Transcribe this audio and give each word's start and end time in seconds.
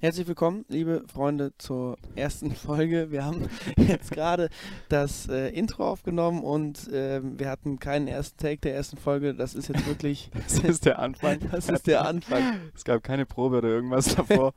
Herzlich 0.00 0.28
willkommen, 0.28 0.64
liebe 0.68 1.02
Freunde, 1.12 1.52
zur 1.58 1.96
ersten 2.14 2.52
Folge. 2.54 3.10
Wir 3.10 3.24
haben 3.24 3.48
jetzt 3.76 4.12
gerade 4.12 4.48
das 4.88 5.28
äh, 5.28 5.48
Intro 5.48 5.88
aufgenommen 5.90 6.44
und 6.44 6.86
äh, 6.92 7.20
wir 7.22 7.48
hatten 7.50 7.80
keinen 7.80 8.06
ersten 8.06 8.36
Take 8.38 8.58
der 8.58 8.76
ersten 8.76 8.96
Folge. 8.96 9.34
Das 9.34 9.54
ist 9.54 9.68
jetzt 9.68 9.86
wirklich. 9.86 10.30
Das 10.48 10.60
ist 10.60 10.84
der 10.84 11.00
Anfang. 11.00 11.38
Das 11.50 11.68
ist 11.68 11.86
der 11.88 12.04
Anfang. 12.06 12.60
Es 12.76 12.84
gab 12.84 13.02
keine 13.02 13.26
Probe 13.26 13.58
oder 13.58 13.68
irgendwas 13.68 14.14
davor. 14.14 14.54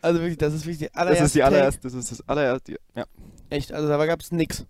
Also 0.00 0.20
wirklich, 0.20 0.38
das 0.38 0.52
ist 0.52 0.66
wirklich 0.66 0.78
die 0.78 0.84
Das 0.86 0.96
allererste. 0.96 1.24
ist 1.26 1.34
die 1.34 1.38
Take. 1.38 1.54
allererste, 1.54 1.80
das 1.82 1.94
ist 1.94 2.10
das 2.10 2.28
allererste. 2.28 2.78
Ja. 2.96 3.04
Echt, 3.50 3.72
also 3.72 3.88
da 3.88 4.04
gab 4.06 4.20
es 4.20 4.32
nichts. 4.32 4.66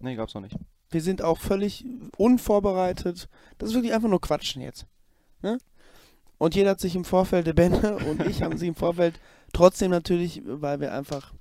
Nee, 0.00 0.14
gab's 0.14 0.34
noch 0.34 0.42
nicht. 0.42 0.56
Wir 0.90 1.00
sind 1.02 1.22
auch 1.22 1.38
völlig 1.38 1.84
unvorbereitet. 2.16 3.28
Das 3.58 3.70
ist 3.70 3.74
wirklich 3.74 3.92
einfach 3.92 4.08
nur 4.08 4.20
Quatschen 4.20 4.62
jetzt. 4.62 4.86
Ne? 5.42 5.58
Und 6.38 6.54
jeder 6.54 6.70
hat 6.70 6.80
sich 6.80 6.94
im 6.94 7.04
Vorfeld, 7.04 7.46
der 7.46 7.54
Benne 7.54 7.96
und 8.08 8.24
ich 8.26 8.42
haben 8.42 8.56
sich 8.58 8.68
im 8.68 8.74
Vorfeld 8.74 9.18
trotzdem 9.56 9.90
natürlich, 9.90 10.42
weil 10.44 10.80
wir 10.80 10.92
einfach 10.92 11.32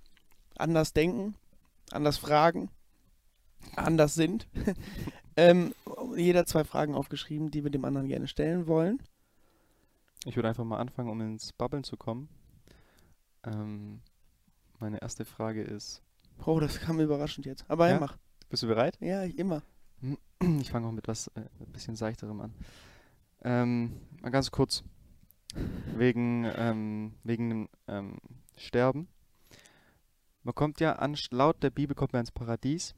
anders 0.57 0.93
denken, 0.93 1.35
anders 1.91 2.17
fragen, 2.17 2.69
anders 3.75 4.15
sind, 4.15 4.47
ähm, 5.37 5.73
jeder 6.15 6.45
zwei 6.45 6.63
Fragen 6.63 6.95
aufgeschrieben, 6.95 7.51
die 7.51 7.63
wir 7.63 7.71
dem 7.71 7.83
anderen 7.85 8.07
gerne 8.07 8.27
stellen 8.27 8.67
wollen. 8.67 9.01
Ich 10.25 10.35
würde 10.35 10.47
einfach 10.49 10.63
mal 10.63 10.79
anfangen, 10.79 11.09
um 11.09 11.19
ins 11.21 11.51
Babbeln 11.53 11.83
zu 11.83 11.97
kommen. 11.97 12.29
Ähm, 13.43 14.01
meine 14.79 15.01
erste 15.01 15.25
Frage 15.25 15.61
ist: 15.61 16.01
Oh, 16.45 16.59
das 16.59 16.79
kam 16.79 16.99
überraschend 16.99 17.45
jetzt. 17.45 17.65
Aber 17.67 17.87
ja, 17.87 17.95
Ja? 17.95 17.99
mach. 17.99 18.17
Bist 18.49 18.63
du 18.63 18.67
bereit? 18.67 18.97
Ja, 19.01 19.23
ich 19.23 19.37
immer. 19.37 19.61
Ich 20.59 20.71
fange 20.71 20.87
auch 20.87 20.91
mit 20.91 21.07
was 21.07 21.27
äh, 21.35 21.41
ein 21.59 21.71
bisschen 21.73 21.95
seichterem 21.95 22.39
an. 22.41 22.53
Ähm, 23.43 23.99
mal 24.21 24.29
ganz 24.31 24.51
kurz. 24.51 24.83
Wegen, 25.95 26.45
ähm, 26.55 27.13
wegen 27.23 27.69
ähm, 27.87 28.17
Sterben. 28.57 29.07
Man 30.43 30.53
kommt 30.53 30.79
ja 30.79 30.93
an, 30.93 31.17
laut 31.31 31.63
der 31.63 31.69
Bibel 31.69 31.95
kommt 31.95 32.13
man 32.13 32.21
ins 32.21 32.31
Paradies. 32.31 32.93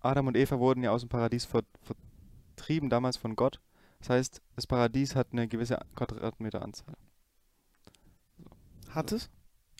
Adam 0.00 0.26
und 0.26 0.36
Eva 0.36 0.58
wurden 0.58 0.82
ja 0.82 0.90
aus 0.90 1.02
dem 1.02 1.08
Paradies 1.08 1.44
ver 1.44 1.62
vertrieben, 1.82 2.90
damals 2.90 3.16
von 3.16 3.36
Gott. 3.36 3.60
Das 4.00 4.10
heißt, 4.10 4.42
das 4.56 4.66
Paradies 4.66 5.14
hat 5.14 5.28
eine 5.32 5.48
gewisse 5.48 5.78
Quadratmeteranzahl. 5.94 6.94
Hat 8.90 9.12
es? 9.12 9.30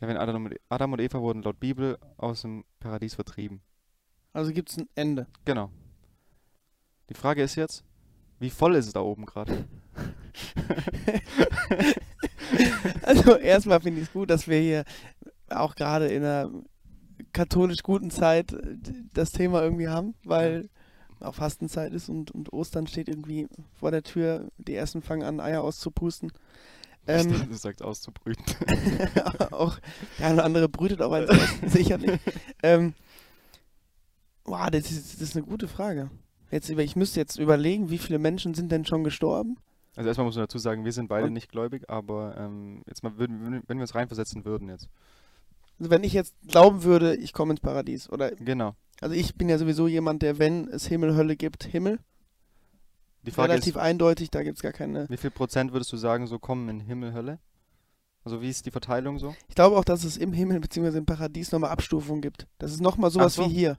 Ja, 0.01 0.09
wenn 0.09 0.17
Adam 0.17 0.47
und, 0.47 0.57
Adam 0.69 0.93
und 0.93 1.01
Eva 1.01 1.21
wurden 1.21 1.43
laut 1.43 1.61
Bibel 1.61 1.99
aus 2.17 2.43
dem 2.43 2.65
Paradies 2.79 3.15
vertrieben. 3.15 3.61
Also 4.33 4.53
gibt 4.53 4.71
es 4.71 4.79
ein 4.79 4.89
Ende. 4.95 5.27
Genau. 5.45 5.71
Die 7.09 7.15
Frage 7.15 7.43
ist 7.43 7.57
jetzt, 7.57 7.85
wie 8.39 8.51
voll 8.51 8.77
ist 8.77 8.87
es 8.87 8.93
da 8.93 9.01
oben 9.01 9.27
gerade? 9.27 9.69
Also 13.03 13.37
erstmal 13.37 13.81
finde 13.81 14.01
ich 14.01 14.09
es 14.09 14.13
gut, 14.13 14.31
dass 14.31 14.49
wir 14.49 14.59
hier 14.59 14.85
auch 15.49 15.75
gerade 15.75 16.09
in 16.09 16.25
einer 16.25 16.51
katholisch 17.33 17.83
guten 17.83 18.11
Zeit 18.11 18.53
äh, 18.53 18.77
das 19.15 19.33
Thema 19.33 19.63
irgendwie 19.63 19.89
haben, 19.89 20.15
weil 20.25 20.69
auch 21.21 21.35
Fastenzeit 21.35 21.93
ist 21.93 22.09
und, 22.09 22.31
und 22.31 22.53
Ostern 22.53 22.87
steht 22.87 23.09
irgendwie 23.09 23.47
vor 23.75 23.91
der 23.91 24.03
Tür. 24.03 24.49
Die 24.59 24.75
ersten 24.75 25.03
fangen 25.03 25.23
an, 25.23 25.41
Eier 25.41 25.63
auszupusten. 25.63 26.33
Ähm, 27.07 27.49
du 27.49 27.57
sagst 27.57 27.83
auszubrüten. 27.83 28.45
auch 29.51 29.79
der 30.19 30.27
eine 30.27 30.35
oder 30.35 30.45
andere 30.45 30.69
brütet 30.69 31.03
auch 31.03 31.13
eins 31.13 31.31
aus, 31.31 31.39
sicherlich. 31.67 32.19
Ähm, 32.63 32.95
boah, 34.45 34.71
das 34.71 34.91
ist, 34.91 35.15
das 35.15 35.31
ist 35.31 35.37
eine 35.37 35.45
gute 35.45 35.69
Frage. 35.69 36.11
Jetzt, 36.51 36.71
ich 36.71 36.97
müsste 36.97 37.21
jetzt 37.21 37.39
überlegen, 37.39 37.91
wie 37.91 37.99
viele 37.99 38.19
Menschen 38.19 38.55
sind 38.55 38.73
denn 38.73 38.85
schon 38.85 39.05
gestorben? 39.05 39.59
Also 39.97 40.09
erstmal 40.09 40.25
muss 40.27 40.37
man 40.37 40.45
dazu 40.45 40.59
sagen, 40.59 40.85
wir 40.85 40.93
sind 40.93 41.09
beide 41.09 41.27
Und- 41.27 41.33
nicht 41.33 41.51
gläubig, 41.51 41.89
aber 41.91 42.37
ähm, 42.39 42.83
jetzt 42.87 43.03
mal 43.03 43.19
würden, 43.19 43.63
wenn- 43.67 43.77
wir 43.79 43.83
uns 43.83 43.95
reinversetzen 43.95 44.45
würden 44.45 44.69
jetzt. 44.69 44.89
Also 45.79 45.91
wenn 45.91 46.05
ich 46.05 46.13
jetzt 46.13 46.35
glauben 46.47 46.85
würde, 46.85 47.17
ich 47.17 47.33
komme 47.33 47.53
ins 47.53 47.61
Paradies 47.61 48.09
oder 48.11 48.31
Genau. 48.33 48.75
Also 49.01 49.15
ich 49.15 49.35
bin 49.35 49.49
ja 49.49 49.57
sowieso 49.59 49.89
jemand, 49.89 50.23
der, 50.23 50.39
wenn 50.39 50.69
es 50.69 50.87
Himmel, 50.87 51.17
Hölle 51.17 51.35
gibt, 51.37 51.65
Himmel. 51.65 51.99
Die 53.23 53.31
Frage 53.31 53.53
Relativ 53.53 53.77
eindeutig, 53.77 54.31
da 54.31 54.43
gibt 54.43 54.57
es 54.57 54.63
gar 54.63 54.73
keine. 54.73 55.03
ist, 55.03 55.11
wie 55.11 55.17
viel 55.17 55.31
Prozent 55.31 55.73
würdest 55.73 55.93
du 55.93 55.97
sagen, 55.97 56.27
so 56.27 56.39
kommen 56.39 56.69
in 56.69 56.81
Himmel, 56.81 57.13
Hölle? 57.13 57.39
Also 58.25 58.43
wie 58.43 58.51
ist 58.51 58.67
die 58.67 58.71
Verteilung 58.71 59.19
so? 59.19 59.35
Ich 59.49 59.55
glaube 59.55 59.77
auch, 59.77 59.85
dass 59.85 60.05
es 60.05 60.17
im 60.19 60.33
Himmel 60.33 60.61
bzw. 60.61 60.99
im 60.99 61.07
Paradies 61.07 61.53
nochmal 61.53 61.71
Abstufungen 61.71 62.21
gibt. 62.21 62.47
Das 62.59 62.73
ist 62.73 62.81
nochmal 62.81 63.11
sowas 63.11 63.35
so. 63.35 63.47
wie 63.47 63.49
hier. 63.55 63.79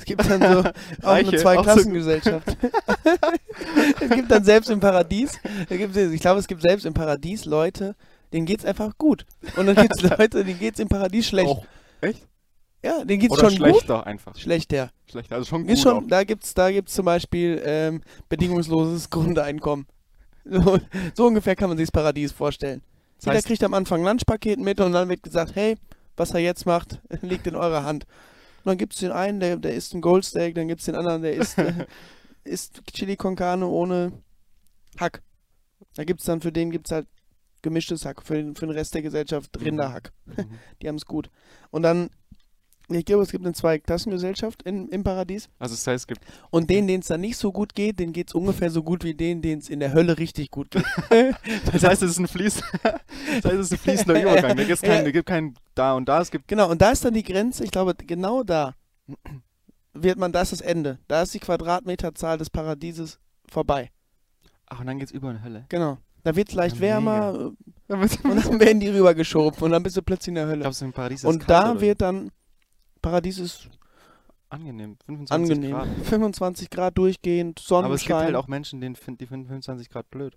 Es 0.00 0.06
gibt 0.06 0.24
dann 0.28 0.40
so 0.40 0.60
auch 1.06 1.12
eine 1.12 1.30
so- 1.30 1.36
Zweiklassengesellschaft. 1.36 2.56
es 4.00 4.10
gibt 4.10 4.30
dann 4.30 4.44
selbst 4.44 4.70
im 4.70 4.80
Paradies, 4.80 5.38
ich 5.68 6.20
glaube, 6.20 6.40
es 6.40 6.46
gibt 6.48 6.62
selbst 6.62 6.86
im 6.86 6.94
Paradies 6.94 7.44
Leute, 7.44 7.94
denen 8.32 8.46
geht's 8.46 8.64
einfach 8.64 8.96
gut. 8.96 9.26
Und 9.56 9.66
dann 9.66 9.76
gibt 9.76 9.94
es 9.94 10.02
Leute, 10.18 10.44
denen 10.44 10.58
geht's 10.58 10.80
im 10.80 10.88
Paradies 10.88 11.26
schlecht. 11.28 11.48
Auch. 11.48 11.66
Echt? 12.00 12.26
Ja, 12.82 13.04
denen 13.04 13.20
geht's 13.20 13.32
Oder 13.34 13.50
schon 13.50 13.58
schlechter 13.58 14.06
einfach. 14.06 14.32
gut. 14.32 14.40
Schlechter. 14.40 14.90
Schlechter, 15.10 15.34
also 15.36 15.46
schon 15.48 15.62
gut 15.62 15.70
Ist 15.72 15.82
schon, 15.82 16.04
auch. 16.04 16.08
da 16.08 16.24
gibt's, 16.24 16.54
da 16.54 16.70
gibt's 16.70 16.94
zum 16.94 17.04
Beispiel 17.04 17.60
ähm, 17.64 18.00
bedingungsloses 18.30 19.10
Grundeinkommen. 19.10 19.86
So, 20.46 20.78
so 21.14 21.26
ungefähr 21.26 21.54
kann 21.56 21.68
man 21.68 21.76
sich 21.76 21.88
das 21.88 21.92
Paradies 21.92 22.32
vorstellen. 22.32 22.80
Das 23.18 23.26
Jeder 23.26 23.36
heißt- 23.38 23.46
kriegt 23.46 23.62
am 23.64 23.74
Anfang 23.74 24.00
ein 24.00 24.06
Lunchpaket 24.06 24.58
mit 24.58 24.80
und 24.80 24.92
dann 24.92 25.10
wird 25.10 25.22
gesagt, 25.22 25.54
hey, 25.54 25.76
was 26.16 26.30
er 26.32 26.40
jetzt 26.40 26.64
macht, 26.64 27.00
liegt 27.20 27.46
in 27.46 27.54
eurer 27.54 27.84
Hand. 27.84 28.06
Dann 28.64 28.78
gibt 28.78 28.94
es 28.94 29.00
den 29.00 29.12
einen, 29.12 29.40
der, 29.40 29.56
der 29.56 29.74
isst 29.74 29.94
ein 29.94 30.00
Goldsteak, 30.00 30.54
dann 30.54 30.68
gibt 30.68 30.80
es 30.80 30.86
den 30.86 30.94
anderen, 30.94 31.22
der 31.22 31.34
isst, 31.34 31.58
äh, 31.58 31.86
isst 32.44 32.82
Chili 32.92 33.16
con 33.16 33.36
Carne 33.36 33.66
ohne 33.66 34.12
Hack. 34.98 35.22
Da 35.94 36.04
gibt 36.04 36.20
es 36.20 36.26
dann, 36.26 36.40
für 36.40 36.52
den 36.52 36.70
gibt 36.70 36.88
es 36.88 36.92
halt 36.92 37.06
gemischtes 37.62 38.04
Hack, 38.04 38.22
für 38.22 38.34
den, 38.34 38.54
für 38.54 38.66
den 38.66 38.74
Rest 38.74 38.94
der 38.94 39.02
Gesellschaft. 39.02 39.50
Rinderhack. 39.60 40.12
Mhm. 40.26 40.58
Die 40.82 40.88
haben 40.88 40.96
es 40.96 41.06
gut. 41.06 41.30
Und 41.70 41.82
dann, 41.82 42.10
ich 42.98 43.04
glaube, 43.04 43.22
es 43.22 43.30
gibt 43.30 43.44
eine 43.44 43.54
Zweiklassengesellschaft 43.54 44.62
in, 44.62 44.88
im 44.88 45.04
Paradies. 45.04 45.48
Also 45.58 45.74
das 45.74 45.86
heißt, 45.86 46.02
es 46.02 46.06
gibt 46.06 46.20
Und 46.50 46.70
denen, 46.70 46.88
denen 46.88 47.00
es 47.02 47.08
dann 47.08 47.20
nicht 47.20 47.36
so 47.36 47.52
gut 47.52 47.74
geht, 47.74 47.98
denen 47.98 48.12
geht 48.12 48.28
es 48.28 48.34
ungefähr 48.34 48.70
so 48.70 48.82
gut 48.82 49.04
wie 49.04 49.14
denen, 49.14 49.42
denen 49.42 49.60
es 49.60 49.68
in 49.68 49.80
der 49.80 49.92
Hölle 49.92 50.18
richtig 50.18 50.50
gut 50.50 50.70
geht. 50.70 50.84
Das 51.72 51.82
heißt, 51.84 52.02
es 52.02 52.12
ist 52.12 52.18
ein 52.18 52.28
Fließ. 52.28 52.60
das 52.82 52.92
heißt, 53.44 53.46
es 53.46 53.60
ist 53.66 53.72
ein 53.72 53.78
fließender 53.78 54.20
Übergang. 54.22 54.56
Da 54.56 54.64
gibt's 54.64 54.82
kein, 54.82 55.04
da 55.04 55.10
gibt 55.10 55.26
kein 55.28 55.54
da 55.74 55.94
und 55.94 56.08
da. 56.08 56.20
Es 56.20 56.30
gibt 56.30 56.48
Genau, 56.48 56.70
und 56.70 56.80
da 56.82 56.90
ist 56.90 57.04
dann 57.04 57.14
die 57.14 57.22
Grenze, 57.22 57.64
ich 57.64 57.70
glaube, 57.70 57.94
genau 57.94 58.42
da 58.42 58.74
wird 59.92 60.18
man, 60.18 60.32
da 60.32 60.42
ist 60.42 60.52
das 60.52 60.60
Ende. 60.60 60.98
Da 61.08 61.22
ist 61.22 61.34
die 61.34 61.40
Quadratmeterzahl 61.40 62.38
des 62.38 62.50
Paradieses 62.50 63.18
vorbei. 63.48 63.90
ach 64.66 64.80
und 64.80 64.86
dann 64.86 64.98
geht's 64.98 65.10
über 65.12 65.30
in 65.30 65.42
Hölle. 65.42 65.66
Genau. 65.68 65.98
Da 66.22 66.36
wird 66.36 66.50
es 66.50 66.54
leicht 66.54 66.76
Ja, 66.76 66.82
wärmer 66.82 67.52
und 67.88 68.10
dann 68.22 68.60
werden 68.60 68.78
die 68.78 68.88
rübergeschoben 68.88 69.60
und 69.62 69.70
dann 69.72 69.82
bist 69.82 69.96
du 69.96 70.02
plötzlich 70.02 70.28
in 70.28 70.34
der 70.36 70.46
Hölle. 70.46 70.60
Glaubst 70.60 70.82
im 70.82 70.92
Paradies 70.92 71.20
ist 71.20 71.28
Und 71.28 71.38
kalt 71.40 71.50
da 71.50 71.70
oder 71.72 71.80
wird 71.80 72.00
dann, 72.02 72.30
Paradies 73.02 73.38
ist 73.38 73.68
angenehm, 74.48 74.96
25 75.06 75.30
angenehm. 75.30 75.70
Grad. 75.76 75.88
25 76.06 76.70
Grad 76.70 76.98
durchgehend, 76.98 77.58
Aber 77.70 77.94
es 77.94 78.00
gibt 78.00 78.08
Sonnenschein. 78.08 78.24
halt 78.26 78.34
auch 78.36 78.48
Menschen, 78.48 78.80
die 78.80 78.94
finden 78.94 79.46
25 79.46 79.88
Grad 79.88 80.10
blöd. 80.10 80.36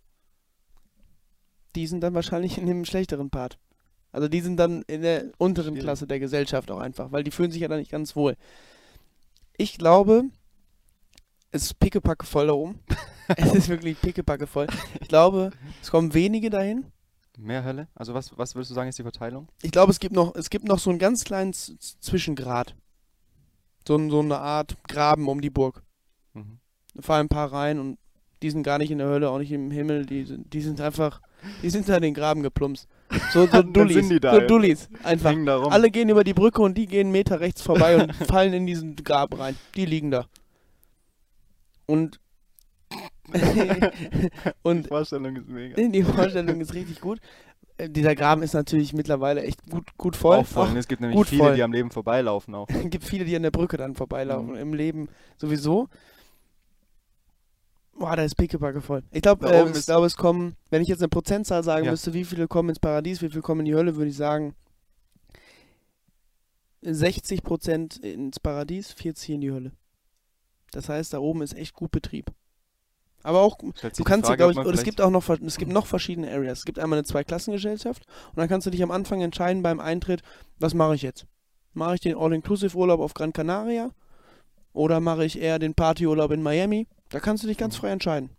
die 1.75 1.87
sind 1.87 2.01
dann 2.01 2.13
wahrscheinlich 2.13 2.57
in 2.59 2.67
dem 2.67 2.85
schlechteren 2.85 3.29
Part. 3.31 3.57
Also 4.11 4.27
die 4.27 4.41
sind 4.41 4.57
dann 4.57 4.83
in 4.83 5.01
der 5.01 5.31
unteren 5.39 5.69
Schwierig. 5.69 5.83
Klasse 5.83 6.05
der 6.05 6.19
Gesellschaft 6.19 6.69
auch 6.69 6.79
einfach, 6.79 7.11
weil 7.11 7.23
die 7.23 7.31
fühlen 7.31 7.51
sich 7.51 7.61
ja 7.61 7.67
dann 7.67 7.79
nicht 7.79 7.89
ganz 7.89 8.15
wohl. 8.15 8.35
Ich 9.57 9.79
glaube, 9.79 10.25
es 11.49 11.63
ist 11.63 11.79
pickepacke 11.79 12.25
voll 12.25 12.47
da 12.47 12.53
oben. 12.53 12.79
es 13.37 13.55
ist 13.55 13.69
wirklich 13.69 13.99
pickepacke 13.99 14.45
voll. 14.45 14.67
Ich 15.01 15.07
glaube, 15.07 15.51
es 15.81 15.89
kommen 15.89 16.13
wenige 16.13 16.51
dahin. 16.51 16.85
Mehr 17.37 17.63
Hölle? 17.63 17.87
Also 17.95 18.13
was, 18.13 18.37
was 18.37 18.53
würdest 18.55 18.71
du 18.71 18.75
sagen, 18.75 18.89
ist 18.89 18.99
die 18.99 19.03
Verteilung? 19.03 19.47
Ich 19.61 19.71
glaube, 19.71 19.91
es 19.91 19.99
gibt 19.99 20.13
noch, 20.15 20.35
es 20.35 20.49
gibt 20.49 20.65
noch 20.65 20.79
so 20.79 20.89
einen 20.91 20.99
ganz 20.99 21.23
kleinen 21.23 21.53
Z 21.53 21.81
Zwischengrad. 21.99 22.75
So, 23.87 23.97
so 24.09 24.19
eine 24.19 24.37
Art 24.37 24.77
Graben 24.87 25.27
um 25.27 25.41
die 25.41 25.49
Burg. 25.49 25.83
Mhm. 26.33 26.59
Da 26.93 27.01
fallen 27.01 27.25
ein 27.25 27.29
paar 27.29 27.51
rein 27.51 27.79
und 27.79 27.97
die 28.41 28.49
sind 28.51 28.63
gar 28.63 28.77
nicht 28.77 28.91
in 28.91 28.97
der 28.99 29.07
Hölle, 29.07 29.29
auch 29.29 29.39
nicht 29.39 29.51
im 29.51 29.71
Himmel. 29.71 30.05
Die, 30.05 30.25
sind- 30.25 30.53
die 30.53 30.61
sind 30.61 30.79
einfach, 30.79 31.21
die 31.63 31.69
sind 31.69 31.89
da 31.89 31.95
in 31.95 32.03
den 32.03 32.13
Graben 32.13 32.43
geplumpst. 32.43 32.87
So, 33.31 33.47
so 33.47 33.61
Dullis. 33.63 33.95
sind 33.95 34.09
die 34.09 34.19
da, 34.19 34.35
so. 34.35 34.41
Dullis. 34.41 34.89
Einfach. 35.03 35.33
Da 35.45 35.55
rum. 35.57 35.71
Alle 35.73 35.89
gehen 35.89 36.09
über 36.09 36.23
die 36.23 36.33
Brücke 36.33 36.61
und 36.61 36.77
die 36.77 36.85
gehen 36.85 37.11
Meter 37.11 37.39
rechts 37.39 37.61
vorbei 37.61 38.01
und 38.03 38.13
fallen 38.27 38.53
in 38.53 38.65
diesen 38.67 38.95
Grab 38.97 39.37
rein. 39.39 39.57
Die 39.75 39.85
liegen 39.85 40.11
da. 40.11 40.27
Und 41.85 42.19
die 43.33 43.89
und 44.63 44.87
Vorstellung 44.87 45.35
ist 45.37 45.47
mega. 45.47 45.81
die 45.87 46.03
Vorstellung 46.03 46.59
ist 46.59 46.73
richtig 46.73 46.99
gut. 47.01 47.19
Äh, 47.77 47.89
Dieser 47.89 48.15
Graben 48.15 48.43
ist 48.43 48.53
natürlich 48.53 48.93
mittlerweile 48.93 49.43
echt 49.43 49.61
gut, 49.69 49.85
gut 49.97 50.15
voll. 50.15 50.37
Auch 50.37 50.45
voll. 50.45 50.67
Und 50.69 50.77
es 50.77 50.87
gibt 50.87 51.01
nämlich 51.01 51.27
viele, 51.27 51.43
voll. 51.43 51.55
die 51.55 51.63
am 51.63 51.71
Leben 51.71 51.89
vorbeilaufen 51.91 52.53
auch. 52.53 52.67
Es 52.85 52.89
gibt 52.89 53.03
viele, 53.05 53.25
die 53.25 53.35
an 53.35 53.43
der 53.43 53.51
Brücke 53.51 53.77
dann 53.77 53.95
vorbeilaufen. 53.95 54.51
Mhm. 54.51 54.57
Im 54.57 54.73
Leben 54.73 55.09
sowieso. 55.37 55.87
Boah, 57.97 58.15
da 58.15 58.23
ist 58.23 58.35
Pickepacke 58.35 58.81
voll. 58.81 59.03
Ich 59.11 59.21
glaube, 59.21 59.47
äh, 59.49 59.61
oben 59.61 59.71
ich 59.71 59.77
ist- 59.77 59.85
glaube, 59.85 60.05
es 60.07 60.17
kommen, 60.17 60.55
wenn 60.71 60.81
ich 60.81 60.87
jetzt 60.87 60.99
eine 61.01 61.09
Prozentzahl 61.09 61.63
sagen 61.63 61.85
Ja. 61.85 61.91
müsste, 61.91 62.13
wie 62.13 62.25
viele 62.25 62.47
kommen 62.47 62.69
ins 62.69 62.79
Paradies, 62.79 63.21
wie 63.21 63.29
viele 63.29 63.41
kommen 63.41 63.61
in 63.61 63.65
die 63.67 63.75
Hölle, 63.75 63.95
würde 63.95 64.09
ich 64.09 64.17
sagen 64.17 64.55
60% 66.83 68.01
ins 68.03 68.39
Paradies, 68.39 68.91
40 68.91 69.29
in 69.35 69.41
die 69.41 69.51
Hölle. 69.51 69.71
Das 70.71 70.89
heißt, 70.89 71.13
da 71.13 71.19
oben 71.19 71.41
ist 71.41 71.55
echt 71.55 71.73
gut 71.73 71.91
Betrieb. 71.91 72.31
Aber 73.23 73.39
auch, 73.41 73.57
du 73.57 73.71
kannst 73.71 73.99
ja, 73.99 74.35
Frage, 74.35 74.37
glaube 74.37 74.51
ob 74.51 74.51
ich, 74.59 74.67
oder 74.67 74.77
es 74.77 74.83
gibt 74.83 74.99
auch 74.99 75.09
noch, 75.09 75.27
es 75.29 75.57
gibt 75.57 75.71
noch 75.71 75.85
verschiedene 75.87 76.29
Areas. 76.29 76.59
Es 76.59 76.65
gibt 76.65 76.77
einmal 76.77 76.99
eine 76.99 77.05
Zweiklassengesellschaft 77.05 78.05
und 78.31 78.37
dann 78.37 78.49
kannst 78.49 78.67
du 78.67 78.71
dich 78.71 78.83
am 78.83 78.91
Anfang 78.91 79.21
entscheiden 79.21 79.63
beim 79.63 79.79
Eintritt, 79.79 80.21
was 80.59 80.73
mache 80.73 80.95
ich 80.95 81.01
jetzt? 81.03 81.25
Mache 81.73 81.95
ich 81.95 82.01
den 82.01 82.17
All-Inclusive-Urlaub 82.17 82.99
auf 82.99 83.13
Gran 83.13 83.31
Canaria 83.33 83.91
oder 84.73 84.99
mache 84.99 85.23
ich 85.25 85.39
eher 85.39 85.57
den 85.57 85.73
Partyurlaub 85.73 86.31
in 86.31 86.43
Miami? 86.43 86.87
Da 87.09 87.19
kannst 87.19 87.43
du 87.43 87.47
dich 87.47 87.57
ganz 87.57 87.75
Mhm. 87.75 87.79
frei 87.79 87.89
entscheiden. 87.91 88.29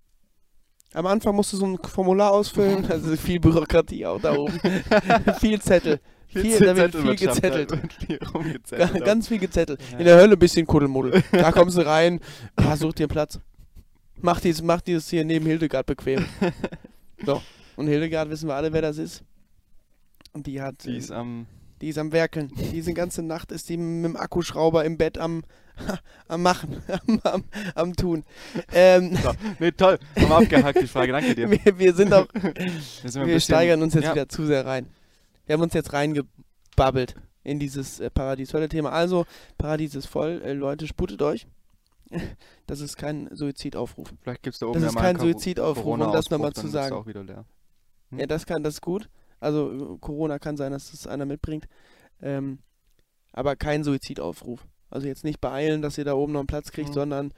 Am 0.92 1.06
Anfang 1.06 1.34
musst 1.34 1.52
du 1.52 1.56
so 1.56 1.66
ein 1.66 1.78
Formular 1.78 2.30
ausfüllen, 2.32 2.84
also 2.90 3.16
viel 3.16 3.40
Bürokratie 3.40 4.06
auch 4.06 4.20
da 4.20 4.36
oben. 4.36 4.60
viel 5.40 5.60
Zettel. 5.60 5.98
Viel, 6.26 6.58
da 6.58 6.76
wird 6.76 6.94
viel 6.94 7.16
gezettelt. 7.16 7.70
Da 7.72 7.82
wird 7.82 7.92
viel 7.92 8.18
Ga- 8.18 8.28
rumgezettelt. 8.30 9.04
Ganz 9.04 9.28
viel 9.28 9.38
gezettelt. 9.38 9.80
Ja. 9.92 9.98
In 9.98 10.04
der 10.04 10.16
Hölle 10.16 10.32
ein 10.34 10.38
bisschen 10.38 10.66
Kuddelmuddel. 10.66 11.22
Da 11.32 11.52
kommst 11.52 11.76
du 11.78 11.86
rein, 11.86 12.20
ja, 12.60 12.76
such 12.76 12.92
dir 12.94 13.04
einen 13.04 13.08
Platz. 13.10 13.38
Mach 14.20 14.40
dies, 14.40 14.62
mach 14.62 14.80
dieses 14.80 15.08
hier 15.10 15.24
neben 15.24 15.46
Hildegard 15.46 15.86
bequem. 15.86 16.24
So. 17.24 17.40
Und 17.76 17.86
Hildegard 17.86 18.28
wissen 18.28 18.48
wir 18.48 18.54
alle, 18.54 18.72
wer 18.72 18.82
das 18.82 18.98
ist. 18.98 19.22
Und 20.32 20.46
die 20.46 20.60
hat, 20.60 20.84
Die 20.84 20.96
ist 20.96 21.10
äh, 21.10 21.14
am. 21.14 21.46
die 21.80 21.88
ist 21.88 21.96
am 21.96 22.12
Werkeln. 22.12 22.50
Diese 22.72 22.92
ganze 22.92 23.22
Nacht 23.22 23.50
ist 23.52 23.68
die 23.68 23.76
mit 23.78 24.04
dem 24.04 24.16
Akkuschrauber 24.16 24.84
im 24.84 24.98
Bett 24.98 25.16
am, 25.16 25.42
am 26.28 26.42
Machen, 26.42 26.82
am, 27.06 27.20
am, 27.22 27.44
am 27.74 27.96
Tun. 27.96 28.24
Ähm, 28.74 29.16
So. 29.22 29.32
Nee, 29.58 29.70
toll. 29.72 29.98
Haben 30.16 30.28
wir 30.28 30.36
abgehakt, 30.36 30.82
die 30.82 30.86
Frage. 30.86 31.12
Danke 31.12 31.34
dir. 31.34 31.50
wir, 31.50 31.78
wir 31.78 31.94
sind 31.94 32.12
auch, 32.12 32.26
Wir, 32.34 33.10
sind 33.10 33.26
wir 33.26 33.40
steigern 33.40 33.80
uns 33.82 33.94
jetzt 33.94 34.04
ja, 34.04 34.12
wieder 34.12 34.28
zu 34.28 34.44
sehr 34.44 34.66
rein. 34.66 34.86
Wir 35.46 35.54
haben 35.54 35.62
uns 35.62 35.72
jetzt 35.72 35.92
reingebabbelt 35.94 37.14
in 37.42 37.58
dieses 37.58 38.00
äh, 38.00 38.10
Paradies-Hölle-Thema. 38.10 38.90
Also, 38.90 39.24
Paradies 39.56 39.94
ist 39.94 40.06
voll. 40.06 40.42
Äh, 40.44 40.52
Leute, 40.52 40.86
sputet 40.86 41.22
euch. 41.22 41.46
Das 42.66 42.80
ist 42.80 42.96
kein 42.96 43.28
Suizidaufruf. 43.34 44.12
Vielleicht 44.22 44.42
gibt 44.42 44.54
es 44.54 44.60
da 44.60 44.66
oben 44.66 44.80
Das 44.80 44.90
ist 44.90 44.96
kein 44.98 45.18
Suizidaufruf, 45.18 46.00
um 46.00 46.12
das 46.12 46.30
nochmal 46.30 46.52
zu 46.52 46.66
sagen. 46.68 46.94
auch 46.94 47.06
wieder 47.06 47.22
leer. 47.24 47.44
Hm? 48.10 48.18
Ja, 48.20 48.26
das 48.26 48.46
kann, 48.46 48.62
das 48.62 48.74
ist 48.74 48.80
gut. 48.80 49.08
Also 49.40 49.98
Corona 50.00 50.38
kann 50.38 50.56
sein, 50.56 50.72
dass 50.72 50.90
das 50.90 51.06
einer 51.06 51.26
mitbringt. 51.26 51.66
Ähm, 52.22 52.60
aber 53.32 53.56
kein 53.56 53.84
Suizidaufruf. 53.84 54.66
Also 54.90 55.06
jetzt 55.08 55.24
nicht 55.24 55.40
beeilen, 55.40 55.82
dass 55.82 55.98
ihr 55.98 56.04
da 56.04 56.14
oben 56.14 56.32
noch 56.32 56.40
einen 56.40 56.46
Platz 56.46 56.70
kriegt, 56.70 56.90
Mhm. 56.90 56.94
sondern 56.94 57.34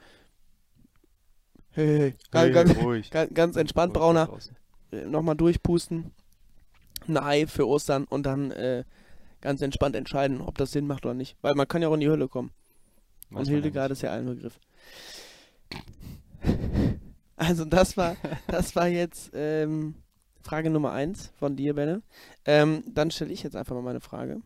hey, 1.71 1.87
hey, 1.87 2.15
Hey, 2.31 2.51
ganz, 2.51 2.75
ruhig. 2.77 3.09
ganz, 3.11 3.33
ganz 3.33 3.55
entspannt, 3.55 3.95
Ruhig 3.95 4.01
Brauner. 4.01 4.29
Äh, 4.91 5.05
Nochmal 5.05 5.35
durchpusten. 5.35 6.11
Ein 7.07 7.17
Ei 7.17 7.47
für 7.47 7.67
Ostern 7.67 8.05
und 8.05 8.25
dann 8.25 8.51
äh, 8.51 8.83
ganz 9.41 9.61
entspannt 9.61 9.95
entscheiden, 9.95 10.41
ob 10.41 10.57
das 10.57 10.71
Sinn 10.71 10.87
macht 10.87 11.05
oder 11.05 11.13
nicht. 11.13 11.35
Weil 11.41 11.55
man 11.55 11.67
kann 11.67 11.81
ja 11.81 11.87
auch 11.89 11.93
in 11.93 11.99
die 12.01 12.09
Hölle 12.09 12.27
kommen. 12.27 12.51
Weiß 13.29 13.47
Und 13.47 13.53
Hildegard 13.53 13.91
ist 13.91 14.01
ja 14.01 14.13
ein 14.13 14.25
Begriff. 14.25 14.59
Also 17.39 17.65
das 17.65 17.95
war, 17.97 18.17
das 18.47 18.75
war 18.75 18.87
jetzt 18.87 19.29
ähm, 19.35 19.93
Frage 20.41 20.71
Nummer 20.71 20.91
eins 20.91 21.31
von 21.37 21.55
dir, 21.55 21.75
Benne. 21.75 22.01
Ähm, 22.45 22.83
dann 22.87 23.11
stelle 23.11 23.31
ich 23.31 23.43
jetzt 23.43 23.55
einfach 23.55 23.75
mal 23.75 23.83
meine 23.83 24.01
Frage. 24.01 24.41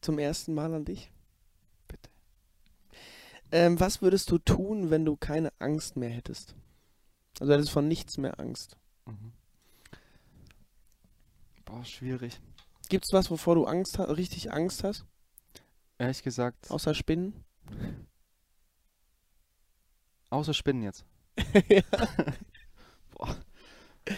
Zum 0.00 0.18
ersten 0.18 0.52
Mal 0.52 0.74
an 0.74 0.84
dich. 0.84 1.12
Bitte. 1.86 2.10
Ähm, 3.52 3.78
was 3.78 4.02
würdest 4.02 4.32
du 4.32 4.38
tun, 4.38 4.90
wenn 4.90 5.04
du 5.04 5.16
keine 5.16 5.52
Angst 5.60 5.96
mehr 5.96 6.10
hättest? 6.10 6.56
Also 7.38 7.52
hättest 7.52 7.70
von 7.70 7.86
nichts 7.86 8.18
mehr 8.18 8.40
Angst. 8.40 8.76
Mhm. 9.06 9.32
Boah, 11.66 11.84
schwierig. 11.84 12.40
Gibt 12.88 13.04
es 13.04 13.12
was, 13.12 13.30
wovor 13.30 13.54
du 13.54 13.66
Angst 13.66 13.98
hast, 13.98 14.16
richtig 14.16 14.52
Angst 14.52 14.82
hast? 14.82 15.04
Ehrlich 16.00 16.22
gesagt, 16.22 16.70
Außer 16.70 16.94
Spinnen? 16.94 17.44
außer 20.30 20.54
Spinnen 20.54 20.82
jetzt. 20.82 21.04
ja. 21.68 21.82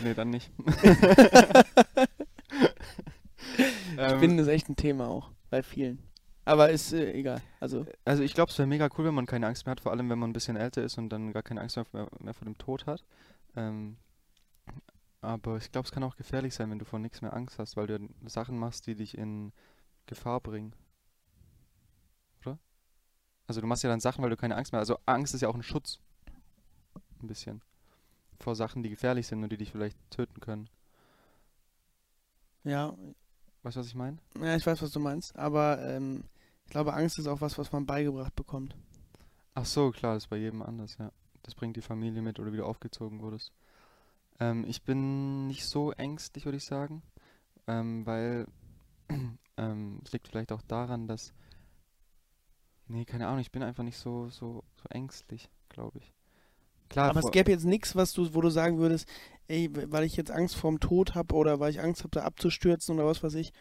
Nee, 0.03 0.15
dann 0.15 0.31
nicht. 0.31 0.51
Ähm, 3.99 4.17
Spinnen 4.17 4.39
ist 4.39 4.47
echt 4.47 4.69
ein 4.71 4.77
Thema 4.77 5.09
auch. 5.09 5.31
Bei 5.51 5.63
vielen. 5.63 5.99
Aber 6.47 6.71
ist 6.71 6.93
äh, 6.93 7.13
egal. 7.13 7.43
Also, 7.61 7.85
Also 8.05 8.23
ich 8.23 8.33
glaube, 8.33 8.51
es 8.51 8.59
wäre 8.59 8.67
mega 8.67 8.89
cool, 8.97 9.05
wenn 9.05 9.15
man 9.15 9.27
keine 9.27 9.47
Angst 9.47 9.67
mehr 9.67 9.73
hat, 9.73 9.81
vor 9.81 9.93
allem 9.93 10.09
wenn 10.09 10.19
man 10.19 10.31
ein 10.31 10.33
bisschen 10.33 10.57
älter 10.57 10.83
ist 10.83 10.97
und 10.97 11.11
dann 11.11 11.33
gar 11.33 11.43
keine 11.43 11.61
Angst 11.61 11.77
mehr, 11.77 12.09
mehr 12.21 12.35
vor 12.35 12.47
dem 12.47 12.57
Tod 12.57 12.87
hat. 12.87 13.05
Ähm, 13.55 13.99
aber 15.21 15.59
ich 15.59 15.71
glaube, 15.71 15.87
es 15.87 15.93
kann 15.93 16.05
auch 16.05 16.17
gefährlich 16.17 16.55
sein, 16.55 16.71
wenn 16.71 16.79
du 16.79 16.87
vor 16.87 16.99
nichts 17.01 17.21
mehr 17.21 17.35
Angst 17.35 17.59
hast, 17.59 17.77
weil 17.77 17.87
du 17.89 18.09
Sachen 18.27 18.59
machst, 18.59 18.87
die 18.87 18.95
dich 18.95 19.19
in 19.19 19.53
Gefahr 20.07 20.41
bringen. 20.41 20.75
Also 23.53 23.61
du 23.61 23.67
machst 23.67 23.83
ja 23.83 23.91
dann 23.91 24.01
Sachen, 24.01 24.23
weil 24.23 24.31
du 24.31 24.37
keine 24.39 24.57
Angst 24.57 24.73
mehr 24.73 24.81
hast. 24.81 24.89
Also 24.89 25.03
Angst 25.05 25.35
ist 25.35 25.43
ja 25.43 25.49
auch 25.49 25.55
ein 25.55 25.63
Schutz. 25.63 25.99
Ein 27.23 27.29
bisschen. 27.29 27.61
Vor 28.41 28.57
Sachen, 28.57 28.83
die 28.83 28.89
gefährlich 28.89 29.27
sind 29.27 29.45
und 29.45 29.53
die 29.53 29.59
dich 29.59 29.71
vielleicht 29.71 29.99
töten 30.11 30.41
können. 30.41 30.71
ja, 32.65 32.97
Weißt 33.63 33.77
du, 33.77 33.81
was 33.81 33.87
ich 33.87 33.95
meine? 33.95 34.17
Ja, 34.41 34.57
ich 34.57 34.67
weiß, 34.67 34.81
was 34.81 34.91
du 34.91 35.01
meinst, 35.01 35.37
aber 35.37 35.81
ähm, 35.83 36.25
ich 36.65 36.71
glaube, 36.71 36.95
Angst 36.95 37.19
ist 37.19 37.29
auch 37.29 37.43
was, 37.43 37.59
was 37.59 37.71
man 37.71 37.85
beigebracht 37.85 38.35
bekommt. 38.35 38.75
Ach 39.55 39.67
so, 39.67 39.91
klar, 39.91 40.15
das 40.15 40.25
ist 40.25 40.31
bei 40.31 40.39
jedem 40.39 40.63
anders, 40.63 40.97
ja. 40.99 41.13
Das 41.43 41.55
bringt 41.55 41.77
die 41.77 41.83
Familie 41.83 42.23
mit 42.23 42.41
oder 42.41 42.53
wie 42.53 42.57
du 42.57 42.65
aufgezogen 42.65 43.21
wurdest. 43.21 43.53
Ähm, 44.41 44.65
ich 44.67 44.83
bin 44.83 45.47
nicht 45.47 45.67
so 45.67 45.93
ängstlich, 45.93 46.47
würde 46.47 46.57
ich 46.57 46.65
sagen, 46.65 47.03
ähm, 47.67 48.07
weil 48.07 48.47
ähm, 49.59 50.01
es 50.05 50.13
liegt 50.13 50.29
vielleicht 50.29 50.51
auch 50.53 50.63
daran, 50.63 51.07
dass 51.07 51.35
nee, 52.93 53.05
keine 53.05 53.27
Ahnung, 53.27 53.41
ich 53.41 53.51
bin 53.51 53.63
einfach 53.63 53.83
nicht 53.85 53.99
so 53.99 54.29
so 54.31 54.63
so 54.77 54.89
ängstlich, 54.91 55.51
glaube 55.69 55.99
ich. 55.99 56.13
Klar, 56.89 57.09
aber 57.09 57.21
es 57.21 57.31
gäbe 57.31 57.51
jetzt 57.51 57.65
nichts, 57.65 57.97
was 57.97 58.13
du, 58.13 58.35
wo 58.35 58.41
du 58.43 58.51
sagen 58.51 58.79
würdest, 58.79 59.09
ey, 59.49 59.71
weil 59.91 60.05
ich 60.05 60.17
jetzt 60.17 60.31
Angst 60.31 60.57
vorm 60.57 60.79
Tod 60.79 61.15
habe 61.15 61.35
oder 61.35 61.59
weil 61.59 61.71
ich 61.71 61.81
Angst 61.81 62.03
habe, 62.03 62.11
da 62.11 62.23
abzustürzen 62.25 62.95
oder 62.97 63.07
was 63.07 63.23
weiß 63.23 63.35
ich, 63.35 63.53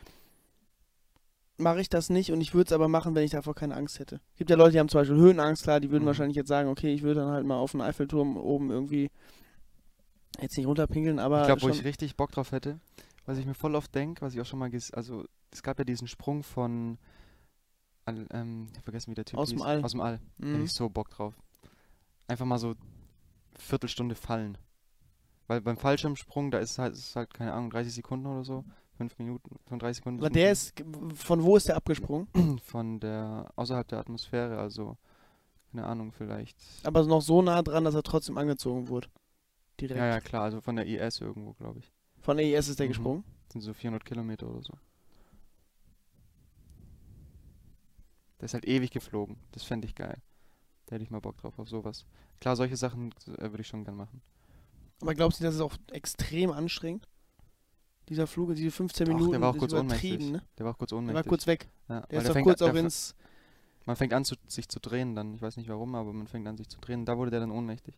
mache 1.57 1.79
ich 1.79 1.89
das 1.89 2.09
nicht 2.09 2.31
und 2.31 2.41
ich 2.41 2.53
würde 2.53 2.67
es 2.67 2.73
aber 2.73 2.87
machen, 2.87 3.15
wenn 3.15 3.23
ich 3.23 3.31
davor 3.31 3.55
keine 3.55 3.75
Angst 3.75 3.99
hätte. 3.99 4.19
Es 4.33 4.37
gibt 4.39 4.49
ja 4.49 4.55
Leute, 4.57 4.73
die 4.73 4.79
haben 4.79 4.89
zum 4.89 4.99
Beispiel 5.01 5.17
Höhenangst, 5.17 5.63
klar, 5.63 5.79
die 5.79 5.91
würden 5.91 6.03
Mhm. 6.03 6.07
wahrscheinlich 6.07 6.35
jetzt 6.35 6.47
sagen, 6.49 6.69
okay, 6.69 6.93
ich 6.93 7.03
würde 7.03 7.21
dann 7.21 7.31
halt 7.31 7.45
mal 7.45 7.57
auf 7.57 7.71
den 7.71 7.81
Eiffelturm 7.81 8.35
oben 8.35 8.69
irgendwie 8.71 9.09
jetzt 10.39 10.57
nicht 10.57 10.67
runterpinkeln, 10.67 11.19
aber 11.19 11.41
ich 11.41 11.45
glaube, 11.45 11.61
wo 11.61 11.69
ich 11.69 11.83
richtig 11.85 12.15
Bock 12.15 12.31
drauf 12.31 12.51
hätte, 12.51 12.79
was 13.25 13.37
ich 13.37 13.45
mir 13.45 13.53
voll 13.53 13.75
oft 13.75 13.93
denke, 13.93 14.21
was 14.21 14.33
ich 14.33 14.41
auch 14.41 14.45
schon 14.45 14.59
mal 14.59 14.71
also 14.93 15.25
es 15.51 15.63
gab 15.63 15.77
ja 15.77 15.85
diesen 15.85 16.07
Sprung 16.07 16.43
von 16.43 16.97
Al- 18.17 18.27
ähm, 18.31 18.67
ich 18.71 18.77
hab 18.77 18.83
vergessen, 18.83 19.11
wie 19.11 19.15
der 19.15 19.25
Typ 19.25 19.37
Aus 19.39 19.49
dem 19.49 19.59
hieß. 19.59 19.65
All. 19.67 19.83
Aus 19.83 19.91
dem 19.91 20.01
All. 20.01 20.19
Hätte 20.39 20.47
Mhm. 20.57 20.63
ich 20.63 20.71
so 20.73 20.89
Bock 20.89 21.09
drauf. 21.09 21.33
Einfach 22.27 22.45
mal 22.45 22.57
so 22.59 22.75
Viertelstunde 23.57 24.15
fallen. 24.15 24.57
Weil 25.47 25.61
beim 25.61 25.77
Fallschirmsprung, 25.77 26.51
da 26.51 26.59
ist 26.59 26.77
halt, 26.79 26.93
ist 26.93 27.15
halt, 27.15 27.33
keine 27.33 27.53
Ahnung, 27.53 27.69
30 27.71 27.93
Sekunden 27.93 28.25
oder 28.25 28.43
so. 28.43 28.63
5 28.97 29.17
Minuten, 29.17 29.55
35 29.67 29.97
Sekunden. 29.97 30.19
aber 30.19 30.29
der 30.29 30.51
ist, 30.51 30.73
von 31.15 31.43
wo 31.43 31.57
ist 31.57 31.67
der 31.67 31.75
abgesprungen? 31.75 32.27
Von 32.63 32.99
der, 32.99 33.49
außerhalb 33.55 33.87
der 33.87 33.99
Atmosphäre, 33.99 34.59
also, 34.59 34.95
keine 35.71 35.87
Ahnung, 35.87 36.11
vielleicht. 36.11 36.55
Aber 36.83 37.03
noch 37.05 37.21
so 37.21 37.41
nah 37.41 37.61
dran, 37.63 37.83
dass 37.83 37.95
er 37.95 38.03
trotzdem 38.03 38.37
angezogen 38.37 38.89
wurde. 38.89 39.07
Direkt. 39.79 39.97
Ja, 39.99 40.05
ja, 40.05 40.19
klar, 40.19 40.43
also 40.43 40.61
von 40.61 40.75
der 40.75 40.85
IS 40.85 41.19
irgendwo, 41.19 41.53
glaube 41.53 41.79
ich. 41.79 41.91
Von 42.19 42.37
der 42.37 42.45
IS 42.45 42.67
ist 42.67 42.79
der 42.79 42.85
Mhm. 42.85 42.89
gesprungen. 42.91 43.23
Das 43.45 43.53
sind 43.53 43.61
so 43.61 43.73
400 43.73 44.05
Kilometer 44.05 44.47
oder 44.47 44.61
so. 44.61 44.73
Der 48.41 48.45
ist 48.45 48.53
halt 48.53 48.65
ewig 48.65 48.91
geflogen. 48.91 49.37
Das 49.53 49.63
fände 49.63 49.87
ich 49.87 49.95
geil. 49.95 50.17
Da 50.87 50.95
hätte 50.95 51.03
ich 51.03 51.11
mal 51.11 51.21
Bock 51.21 51.37
drauf, 51.37 51.57
auf 51.59 51.69
sowas. 51.69 52.05
Klar, 52.41 52.55
solche 52.57 52.75
Sachen 52.75 53.13
äh, 53.37 53.43
würde 53.43 53.61
ich 53.61 53.67
schon 53.67 53.85
gern 53.85 53.95
machen. 53.95 54.21
Aber 55.01 55.13
glaubst 55.15 55.39
du, 55.39 55.43
das 55.43 55.55
ist 55.55 55.61
auch 55.61 55.75
extrem 55.91 56.51
anstrengend? 56.51 57.07
Dieser 58.09 58.27
Flug, 58.27 58.53
diese 58.55 58.71
15 58.71 59.05
Doch, 59.05 59.13
Minuten, 59.13 59.31
der 59.31 59.41
war 59.41 59.51
auch 59.51 59.57
kurz 59.57 59.73
ohnmächtig. 59.73 60.19
ne? 60.31 60.41
Der 60.57 60.65
war 60.65 60.73
auch 60.73 60.77
kurz 60.77 60.89
Der 60.89 60.97
ohnmächtig. 60.97 61.15
war 61.15 61.23
kurz 61.23 61.47
weg. 61.47 61.69
ja, 61.87 62.01
Der 62.01 62.19
ist 62.19 62.27
doch 62.27 62.33
fängt, 62.33 62.45
kurz 62.47 62.59
der 62.59 62.71
auch 62.71 62.75
ins... 62.75 63.15
Man 63.85 63.95
fängt 63.95 64.13
an, 64.13 64.25
zu, 64.25 64.35
sich 64.47 64.67
zu 64.67 64.79
drehen 64.79 65.15
dann. 65.15 65.33
Ich 65.33 65.41
weiß 65.41 65.57
nicht 65.57 65.69
warum, 65.69 65.95
aber 65.95 66.11
man 66.13 66.27
fängt 66.27 66.47
an, 66.47 66.57
sich 66.57 66.67
zu 66.67 66.79
drehen. 66.79 67.05
Da 67.05 67.17
wurde 67.17 67.31
der 67.31 67.39
dann 67.39 67.51
ohnmächtig. 67.51 67.95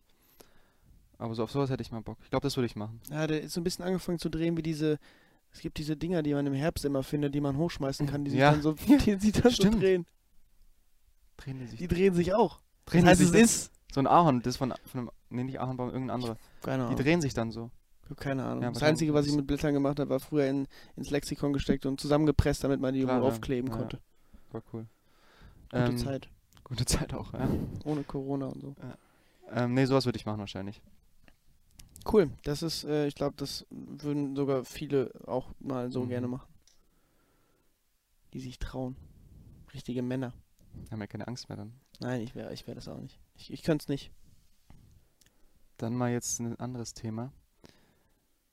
Aber 1.18 1.34
so 1.34 1.42
auf 1.44 1.50
sowas 1.50 1.70
hätte 1.70 1.82
ich 1.82 1.90
mal 1.90 2.00
Bock. 2.00 2.18
Ich 2.22 2.30
glaube, 2.30 2.44
das 2.44 2.56
würde 2.56 2.66
ich 2.66 2.76
machen. 2.76 3.00
Ja, 3.10 3.26
der 3.26 3.42
ist 3.42 3.52
so 3.54 3.60
ein 3.60 3.64
bisschen 3.64 3.84
angefangen 3.84 4.18
zu 4.18 4.28
drehen 4.28 4.56
wie 4.56 4.62
diese... 4.62 4.98
Es 5.52 5.60
gibt 5.60 5.78
diese 5.78 5.96
Dinger, 5.96 6.22
die 6.22 6.34
man 6.34 6.46
im 6.46 6.54
Herbst 6.54 6.84
immer 6.84 7.02
findet, 7.04 7.34
die 7.34 7.40
man 7.40 7.56
hochschmeißen 7.56 8.06
kann, 8.10 8.24
die 8.24 8.30
sich 8.32 8.40
Ja. 8.40 8.50
dann 8.52 8.62
so, 8.62 8.72
die 8.72 8.98
sich 9.18 9.32
dann 9.32 9.52
so 9.52 9.70
drehen. 9.70 10.06
Drehen 11.36 11.58
die 11.58 11.66
sich. 11.66 11.78
Die 11.78 11.88
drehen 11.88 12.14
sich 12.14 12.34
auch. 12.34 12.60
drehen 12.86 13.02
das 13.04 13.18
heißt, 13.20 13.34
die 13.34 13.38
es 13.38 13.50
ist... 13.66 13.70
So 13.92 14.00
ein 14.00 14.06
Ahorn, 14.08 14.40
das 14.42 14.54
ist 14.54 14.56
von, 14.56 14.74
von 14.86 15.00
einem, 15.00 15.10
nee, 15.30 15.44
nicht 15.44 15.60
Ahornbaum, 15.60 15.88
irgendein 15.90 16.14
anderer. 16.16 16.36
Keine 16.62 16.82
Die 16.82 16.86
Ahnung. 16.88 16.96
drehen 16.98 17.20
sich 17.20 17.32
dann 17.34 17.52
so. 17.52 17.70
Keine 18.16 18.44
Ahnung. 18.44 18.62
Ja, 18.62 18.70
das 18.70 18.82
Einzige, 18.82 19.14
was 19.14 19.26
ich 19.26 19.34
mit 19.34 19.46
Blättern 19.46 19.72
gemacht 19.72 19.98
habe, 20.00 20.10
war 20.10 20.20
früher 20.20 20.46
in, 20.46 20.66
ins 20.96 21.10
Lexikon 21.10 21.52
gesteckt 21.52 21.86
und 21.86 22.00
zusammengepresst, 22.00 22.62
damit 22.64 22.80
man 22.80 22.92
die 22.92 23.00
ja. 23.00 23.20
aufkleben 23.20 23.68
Ja, 23.70 23.74
ja. 23.76 23.80
konnte. 23.80 24.00
War 24.52 24.62
cool. 24.72 24.86
Gute 25.70 25.82
Ähm, 25.84 25.98
Zeit. 25.98 26.28
Gute 26.64 26.84
Zeit 26.84 27.14
auch, 27.14 27.32
ja. 27.32 27.48
Ohne 27.84 28.02
Corona 28.04 28.46
und 28.46 28.60
so. 28.60 28.74
Ähm, 29.52 29.74
nee, 29.74 29.84
sowas 29.86 30.06
würde 30.06 30.18
ich 30.18 30.26
machen 30.26 30.38
wahrscheinlich. 30.40 30.82
Cool. 32.10 32.30
Das 32.42 32.62
ist, 32.62 32.84
äh, 32.84 33.06
ich 33.06 33.14
glaube, 33.14 33.34
das 33.36 33.64
würden 33.70 34.34
sogar 34.36 34.64
viele 34.64 35.10
auch 35.26 35.48
mal 35.60 35.90
so 35.90 36.02
Mhm. 36.04 36.08
gerne 36.08 36.28
machen. 36.28 36.48
Die 38.34 38.40
sich 38.40 38.58
trauen. 38.58 38.96
Richtige 39.72 40.02
Männer. 40.02 40.32
Haben 40.90 41.00
ja 41.00 41.06
keine 41.06 41.26
Angst 41.28 41.48
mehr 41.48 41.56
dann. 41.56 41.72
Nein, 42.00 42.22
ich 42.22 42.34
wäre 42.34 42.52
ich 42.52 42.66
wär 42.66 42.74
das 42.74 42.88
auch 42.88 42.98
nicht. 42.98 43.18
Ich, 43.36 43.52
ich 43.52 43.62
könnte 43.62 43.84
es 43.84 43.88
nicht. 43.88 44.12
Dann 45.76 45.94
mal 45.94 46.12
jetzt 46.12 46.40
ein 46.40 46.58
anderes 46.58 46.94
Thema. 46.94 47.32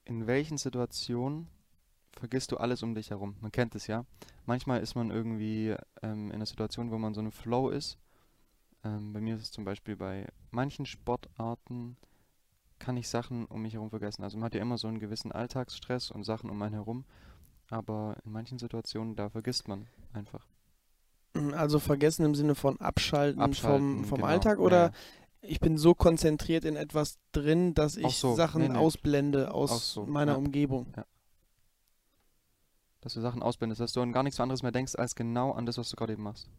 In 0.06 0.28
welchen 0.28 0.58
Situationen 0.58 1.48
vergisst 2.14 2.52
du 2.52 2.58
alles 2.58 2.84
um 2.84 2.96
dich 2.96 3.12
herum? 3.12 3.36
Man 3.42 3.52
kennt 3.52 3.76
es 3.76 3.88
ja. 3.88 4.06
Manchmal 4.46 4.82
ist 4.82 4.96
man 4.96 5.12
irgendwie 5.12 5.76
ähm, 6.02 6.28
in 6.28 6.34
einer 6.34 6.46
Situation, 6.46 6.92
wo 6.92 6.98
man 6.98 7.14
so 7.14 7.22
eine 7.22 7.32
Flow 7.32 7.70
ist. 7.70 7.98
Ähm, 8.84 9.14
bei 9.14 9.22
mir 9.22 9.36
ist 9.36 9.44
es 9.44 9.52
zum 9.52 9.64
Beispiel 9.64 9.96
bei 9.96 10.28
manchen 10.50 10.86
Sportarten 10.86 11.98
kann 12.80 12.98
ich 12.98 13.08
Sachen 13.08 13.46
um 13.46 13.62
mich 13.62 13.76
herum 13.76 13.92
vergessen. 13.92 14.24
Also 14.24 14.38
man 14.38 14.46
hat 14.46 14.56
ja 14.56 14.62
immer 14.62 14.78
so 14.78 14.88
einen 14.88 15.00
gewissen 15.00 15.32
Alltagsstress 15.32 16.10
und 16.10 16.24
Sachen 16.24 16.50
um 16.50 16.62
einen 16.62 16.74
herum. 16.74 17.06
Aber 17.70 18.18
in 18.26 18.32
manchen 18.32 18.58
Situationen, 18.58 19.16
da 19.16 19.30
vergisst 19.30 19.68
man 19.68 19.88
einfach. 20.12 20.46
Also 21.54 21.80
vergessen 21.80 22.26
im 22.26 22.36
Sinne 22.36 22.56
von 22.56 22.80
abschalten, 22.82 23.42
Abschalten, 23.42 24.00
vom, 24.00 24.06
vom 24.06 24.18
genau. 24.18 24.28
Alltag 24.28 24.58
Ja, 24.58 24.64
oder 24.64 24.82
ja. 24.88 24.92
ich 25.42 25.60
bin 25.60 25.78
so 25.78 25.94
konzentriert 25.94 26.66
in 26.66 26.76
etwas 26.76 27.20
drin, 27.32 27.74
dass 27.74 27.96
ich 27.96 28.18
so, 28.18 28.36
Sachen 28.36 28.62
nee, 28.62 28.70
nee. 28.70 28.78
ausblende 28.78 29.54
aus 29.54 29.94
so, 29.94 30.06
meiner 30.06 30.34
ja. 30.34 30.38
Umgebung. 30.38 30.88
Dass 33.00 33.14
du 33.14 33.22
Sachen 33.22 33.42
ausblendest, 33.42 33.80
dass 33.80 33.94
du 33.94 34.02
an 34.02 34.12
gar 34.12 34.24
nichts 34.24 34.40
anderes 34.40 34.62
mehr 34.62 34.74
denkst, 34.74 34.96
als 34.96 35.16
genau 35.16 35.52
an 35.52 35.66
das, 35.66 35.78
was 35.78 35.90
du 35.90 35.96
gerade 35.96 36.14
eben 36.14 36.24
machst. 36.24 36.50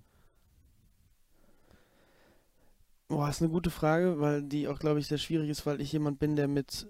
Boah, 3.09 3.29
ist 3.29 3.43
eine 3.43 3.51
gute 3.51 3.71
Frage, 3.71 4.21
weil 4.21 4.43
die 4.43 4.69
auch, 4.69 4.79
glaube 4.79 4.99
ich, 4.99 5.07
sehr 5.07 5.19
schwierig 5.19 5.51
ist, 5.51 5.67
weil 5.67 5.83
ich 5.83 5.93
jemand 5.93 6.19
bin, 6.19 6.35
der 6.35 6.49
mit 6.49 6.89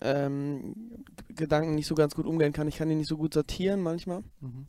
ähm, 0.00 1.02
Gedanken 1.28 1.74
nicht 1.74 1.88
so 1.88 1.96
ganz 1.96 2.14
gut 2.14 2.24
umgehen 2.24 2.52
kann. 2.52 2.68
Ich 2.68 2.76
kann 2.76 2.88
die 2.88 2.94
nicht 2.94 3.08
so 3.08 3.16
gut 3.16 3.34
sortieren 3.34 3.80
manchmal. 3.80 4.22
Mhm. 4.40 4.68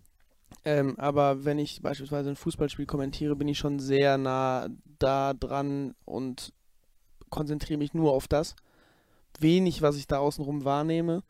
Ähm, 0.66 0.98
aber 0.98 1.46
wenn 1.46 1.60
ich 1.60 1.82
beispielsweise 1.82 2.30
ein 2.30 2.36
Fußballspiel 2.36 2.88
kommentiere, 2.88 3.36
bin 3.36 3.48
ich 3.48 3.60
schon 3.60 3.80
sehr 3.80 4.18
nah 4.18 4.68
da 4.98 5.34
dran 5.34 5.94
und 6.06 6.54
konzentriere 7.30 7.78
mich 7.78 7.94
nur 7.94 8.12
auf 8.12 8.28
das. 8.28 8.56
Wenig, 9.40 9.82
was 9.82 9.96
ich 9.96 10.08
da 10.08 10.18
außenrum 10.18 10.66
wahrnehme. 10.66 11.24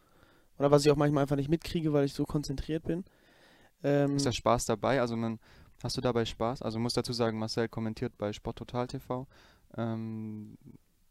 Oder 0.57 0.71
was 0.71 0.85
ich 0.85 0.91
auch 0.91 0.95
manchmal 0.95 1.23
einfach 1.23 1.35
nicht 1.35 1.49
mitkriege, 1.49 1.91
weil 1.91 2.05
ich 2.05 2.13
so 2.13 2.23
konzentriert 2.23 2.83
bin. 2.83 3.03
Ähm, 3.83 4.15
Ist 4.15 4.25
da 4.25 4.31
Spaß 4.31 4.65
dabei? 4.65 5.01
Also 5.01 5.17
man, 5.17 5.39
hast 5.83 5.97
du 5.97 6.01
dabei 6.01 6.23
Spaß? 6.23 6.61
Also 6.61 6.79
muss 6.79 6.93
dazu 6.93 7.11
sagen, 7.11 7.37
Marcel 7.37 7.67
kommentiert 7.67 8.17
bei 8.17 8.31
Sport 8.31 8.59
Total 8.59 8.87
TV. 8.87 9.27
Ähm, 9.75 10.57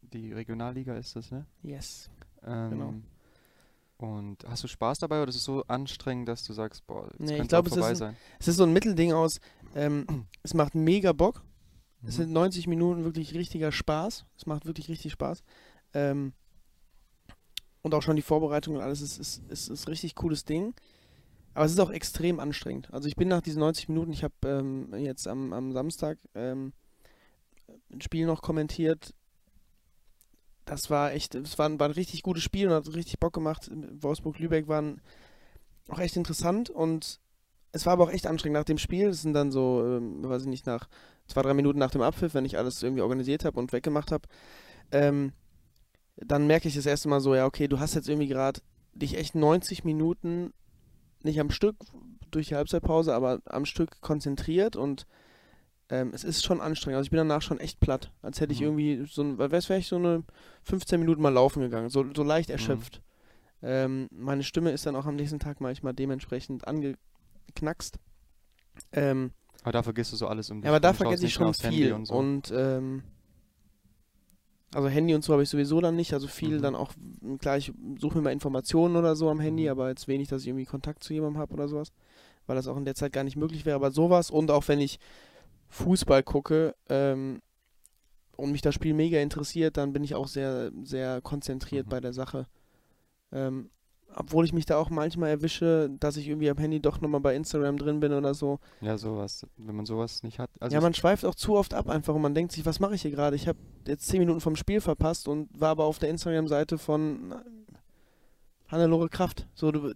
die 0.01 0.33
Regionalliga 0.33 0.95
ist 0.95 1.15
das, 1.15 1.29
ne? 1.29 1.45
yes. 1.61 2.09
Ähm, 2.43 2.69
Genau. 2.71 2.93
Und 3.97 4.43
hast 4.47 4.63
du 4.63 4.67
Spaß 4.67 4.99
dabei 4.99 5.21
oder 5.21 5.29
ist 5.29 5.37
es 5.37 5.45
so 5.45 5.63
anstrengend, 5.67 6.27
dass 6.27 6.43
du 6.43 6.51
sagst, 6.53 6.85
boah, 6.85 7.05
jetzt 7.11 7.19
Nee, 7.21 7.31
ich 7.31 7.37
könnte 7.37 7.47
glaub, 7.49 7.65
auch 7.71 7.77
es 7.77 7.91
ist 7.91 7.97
sein? 7.99 8.17
Es 8.39 8.47
ist 8.49 8.57
so 8.57 8.63
ein 8.63 8.73
Mittelding 8.73 9.13
aus, 9.13 9.39
ähm, 9.73 10.05
es 10.43 10.53
macht 10.53 10.75
mega 10.75 11.13
Bock. 11.13 11.43
Es 12.03 12.17
Mhm. 12.17 12.23
sind 12.23 12.33
90 12.33 12.67
Minuten 12.67 13.03
wirklich 13.05 13.33
richtiger 13.33 13.71
Spaß. 13.71 14.25
Es 14.37 14.45
macht 14.45 14.65
wirklich 14.65 14.89
richtig 14.89 15.13
Spaß. 15.13 15.43
Ähm, 15.93 16.33
und 17.81 17.93
auch 17.93 18.01
schon 18.01 18.15
die 18.15 18.21
Vorbereitung 18.21 18.75
und 18.75 18.81
alles 18.81 19.01
ist, 19.01 19.17
ist, 19.17 19.43
ist, 19.49 19.69
ist 19.69 19.85
ein 19.85 19.89
richtig 19.89 20.15
cooles 20.15 20.43
Ding. 20.43 20.73
Aber 21.53 21.65
es 21.65 21.71
ist 21.71 21.79
auch 21.79 21.91
extrem 21.91 22.39
anstrengend. 22.41 22.93
Also 22.93 23.07
ich 23.07 23.15
bin 23.15 23.29
nach 23.29 23.41
diesen 23.41 23.59
90 23.59 23.87
Minuten, 23.87 24.11
ich 24.11 24.23
habe 24.25 24.33
ähm, 24.43 24.93
jetzt 24.97 25.25
am, 25.27 25.53
am 25.53 25.71
Samstag 25.71 26.17
ähm, 26.35 26.73
ein 27.91 28.01
Spiel 28.01 28.25
noch 28.25 28.41
kommentiert. 28.41 29.13
Das 30.65 30.89
war 30.89 31.13
echt, 31.13 31.35
es 31.35 31.57
war, 31.59 31.79
war 31.79 31.87
ein 31.87 31.93
richtig 31.93 32.23
gutes 32.23 32.43
Spiel 32.43 32.67
und 32.67 32.73
hat 32.73 32.93
richtig 32.93 33.19
Bock 33.19 33.33
gemacht. 33.33 33.69
Wolfsburg-Lübeck 33.71 34.67
waren 34.67 35.01
auch 35.87 35.99
echt 35.99 36.15
interessant 36.15 36.69
und 36.69 37.19
es 37.71 37.85
war 37.85 37.93
aber 37.93 38.05
auch 38.05 38.11
echt 38.11 38.25
anstrengend 38.25 38.57
nach 38.57 38.63
dem 38.63 38.77
Spiel. 38.77 39.09
Das 39.09 39.21
sind 39.21 39.33
dann 39.33 39.51
so, 39.51 39.83
ähm, 39.85 40.23
weiß 40.23 40.43
ich 40.43 40.47
nicht, 40.47 40.65
nach 40.65 40.87
zwei, 41.27 41.41
drei 41.41 41.53
Minuten 41.53 41.79
nach 41.79 41.91
dem 41.91 42.01
Abpfiff, 42.01 42.33
wenn 42.33 42.45
ich 42.45 42.57
alles 42.57 42.81
irgendwie 42.81 43.01
organisiert 43.01 43.45
habe 43.45 43.59
und 43.59 43.73
weggemacht 43.73 44.11
habe, 44.11 44.27
ähm, 44.91 45.33
dann 46.17 46.47
merke 46.47 46.67
ich 46.67 46.75
das 46.75 46.85
erste 46.85 47.09
Mal 47.09 47.19
so, 47.19 47.35
ja, 47.35 47.45
okay, 47.45 47.67
du 47.67 47.79
hast 47.79 47.95
jetzt 47.95 48.07
irgendwie 48.07 48.27
gerade 48.27 48.61
dich 48.93 49.17
echt 49.17 49.35
90 49.35 49.83
Minuten 49.83 50.53
nicht 51.21 51.39
am 51.39 51.51
Stück 51.51 51.75
durch 52.31 52.47
die 52.47 52.55
Halbzeitpause, 52.55 53.13
aber 53.13 53.41
am 53.45 53.65
Stück 53.65 53.99
konzentriert 54.01 54.75
und 54.75 55.05
ähm, 55.89 56.11
es 56.13 56.23
ist 56.23 56.43
schon 56.43 56.61
anstrengend. 56.61 56.97
Also 56.97 57.07
ich 57.07 57.11
bin 57.11 57.17
danach 57.17 57.41
schon 57.41 57.59
echt 57.59 57.79
platt, 57.79 58.11
als 58.21 58.41
hätte 58.41 58.53
ich 58.53 58.59
Mhm. 58.59 58.65
irgendwie 58.65 59.05
so 59.07 59.21
ein, 59.23 59.37
wäre 59.37 59.77
ich 59.77 59.87
so 59.87 59.95
eine 59.97 60.23
15 60.63 60.99
Minuten 60.99 61.21
mal 61.21 61.29
laufen 61.33 61.61
gegangen, 61.61 61.89
so, 61.89 62.05
so 62.15 62.23
leicht 62.23 62.49
erschöpft. 62.49 63.01
Ähm, 63.61 64.07
meine 64.11 64.43
Stimme 64.43 64.71
ist 64.71 64.85
dann 64.85 64.95
auch 64.95 65.05
am 65.05 65.15
nächsten 65.15 65.39
Tag 65.39 65.61
manchmal 65.61 65.93
dementsprechend 65.93 66.67
angeknackst. 66.67 67.97
Ähm, 68.91 69.31
Aber 69.63 69.71
da 69.71 69.83
vergisst 69.83 70.11
du 70.11 70.17
so 70.17 70.27
alles 70.27 70.49
um 70.49 70.57
dich 70.61 70.65
ja, 70.65 70.71
aber 70.71 70.79
da 70.79 70.93
vergesse 70.93 71.25
ich 71.25 71.33
schon 71.33 71.53
viel. 71.53 71.93
und 71.93 72.09
Und, 72.09 72.47
so. 72.47 72.55
ähm, 72.55 73.03
also 74.73 74.89
Handy 74.89 75.15
und 75.15 75.23
so 75.23 75.31
habe 75.33 75.43
ich 75.43 75.49
sowieso 75.49 75.79
dann 75.79 75.95
nicht. 75.95 76.13
Also 76.13 76.27
viel 76.27 76.57
Mhm. 76.57 76.61
dann 76.61 76.75
auch, 76.75 76.91
klar, 77.39 77.57
ich 77.57 77.71
suche 77.99 78.17
mir 78.17 78.23
mal 78.25 78.31
Informationen 78.33 78.97
oder 78.97 79.15
so 79.15 79.29
am 79.29 79.39
Handy, 79.39 79.63
Mhm. 79.63 79.69
aber 79.69 79.89
jetzt 79.89 80.07
wenig, 80.07 80.27
dass 80.27 80.41
ich 80.41 80.47
irgendwie 80.49 80.65
Kontakt 80.65 81.03
zu 81.03 81.13
jemandem 81.13 81.39
habe 81.39 81.53
oder 81.53 81.67
sowas. 81.67 81.93
Weil 82.45 82.55
das 82.57 82.67
auch 82.67 82.77
in 82.77 82.85
der 82.85 82.95
Zeit 82.95 83.13
gar 83.13 83.23
nicht 83.23 83.37
möglich 83.37 83.65
wäre. 83.65 83.75
Aber 83.77 83.91
sowas 83.91 84.29
und 84.29 84.51
auch 84.51 84.67
wenn 84.67 84.81
ich 84.81 84.99
Fußball 85.69 86.23
gucke 86.23 86.75
ähm, 86.89 87.41
und 88.37 88.51
mich 88.51 88.61
das 88.61 88.75
Spiel 88.75 88.93
mega 88.93 89.19
interessiert, 89.19 89.77
dann 89.77 89.93
bin 89.93 90.03
ich 90.03 90.15
auch 90.15 90.27
sehr, 90.27 90.71
sehr 90.83 91.21
konzentriert 91.21 91.87
Mhm. 91.87 91.89
bei 91.89 91.99
der 92.01 92.13
Sache. 92.13 92.47
Ähm, 93.31 93.69
obwohl 94.17 94.45
ich 94.45 94.53
mich 94.53 94.65
da 94.65 94.77
auch 94.77 94.89
manchmal 94.89 95.29
erwische, 95.29 95.89
dass 95.99 96.15
ich 96.15 96.27
irgendwie 96.29 96.49
am 96.49 96.57
Handy 96.57 96.79
doch 96.79 97.01
nochmal 97.01 97.19
bei 97.19 97.35
Instagram 97.35 97.77
drin 97.77 97.99
bin 97.99 98.13
oder 98.13 98.33
so. 98.33 98.59
Ja, 98.79 98.97
sowas. 98.97 99.45
Wenn 99.57 99.75
man 99.75 99.85
sowas 99.85 100.23
nicht 100.23 100.39
hat. 100.39 100.49
Also 100.61 100.73
ja, 100.73 100.79
man 100.79 100.93
schweift 100.93 101.25
auch 101.25 101.35
zu 101.35 101.55
oft 101.55 101.73
ab 101.73 101.89
einfach 101.89 102.13
und 102.15 102.21
man 102.21 102.33
denkt 102.33 102.53
sich, 102.53 102.65
was 102.65 102.79
mache 102.79 102.95
ich 102.95 103.01
hier 103.01 103.11
gerade? 103.11 103.35
Ich 103.35 103.47
habe 103.47 103.59
jetzt 103.87 104.07
10 104.07 104.19
Minuten 104.19 104.39
vom 104.39 104.55
Spiel 104.55 104.79
verpasst 104.79 105.27
und 105.27 105.49
war 105.59 105.69
aber 105.69 105.83
auf 105.85 105.99
der 105.99 106.09
Instagram-Seite 106.09 106.77
von 106.77 107.35
Hannelore 108.67 109.09
Kraft. 109.09 109.47
So, 109.53 109.71
du, 109.71 109.93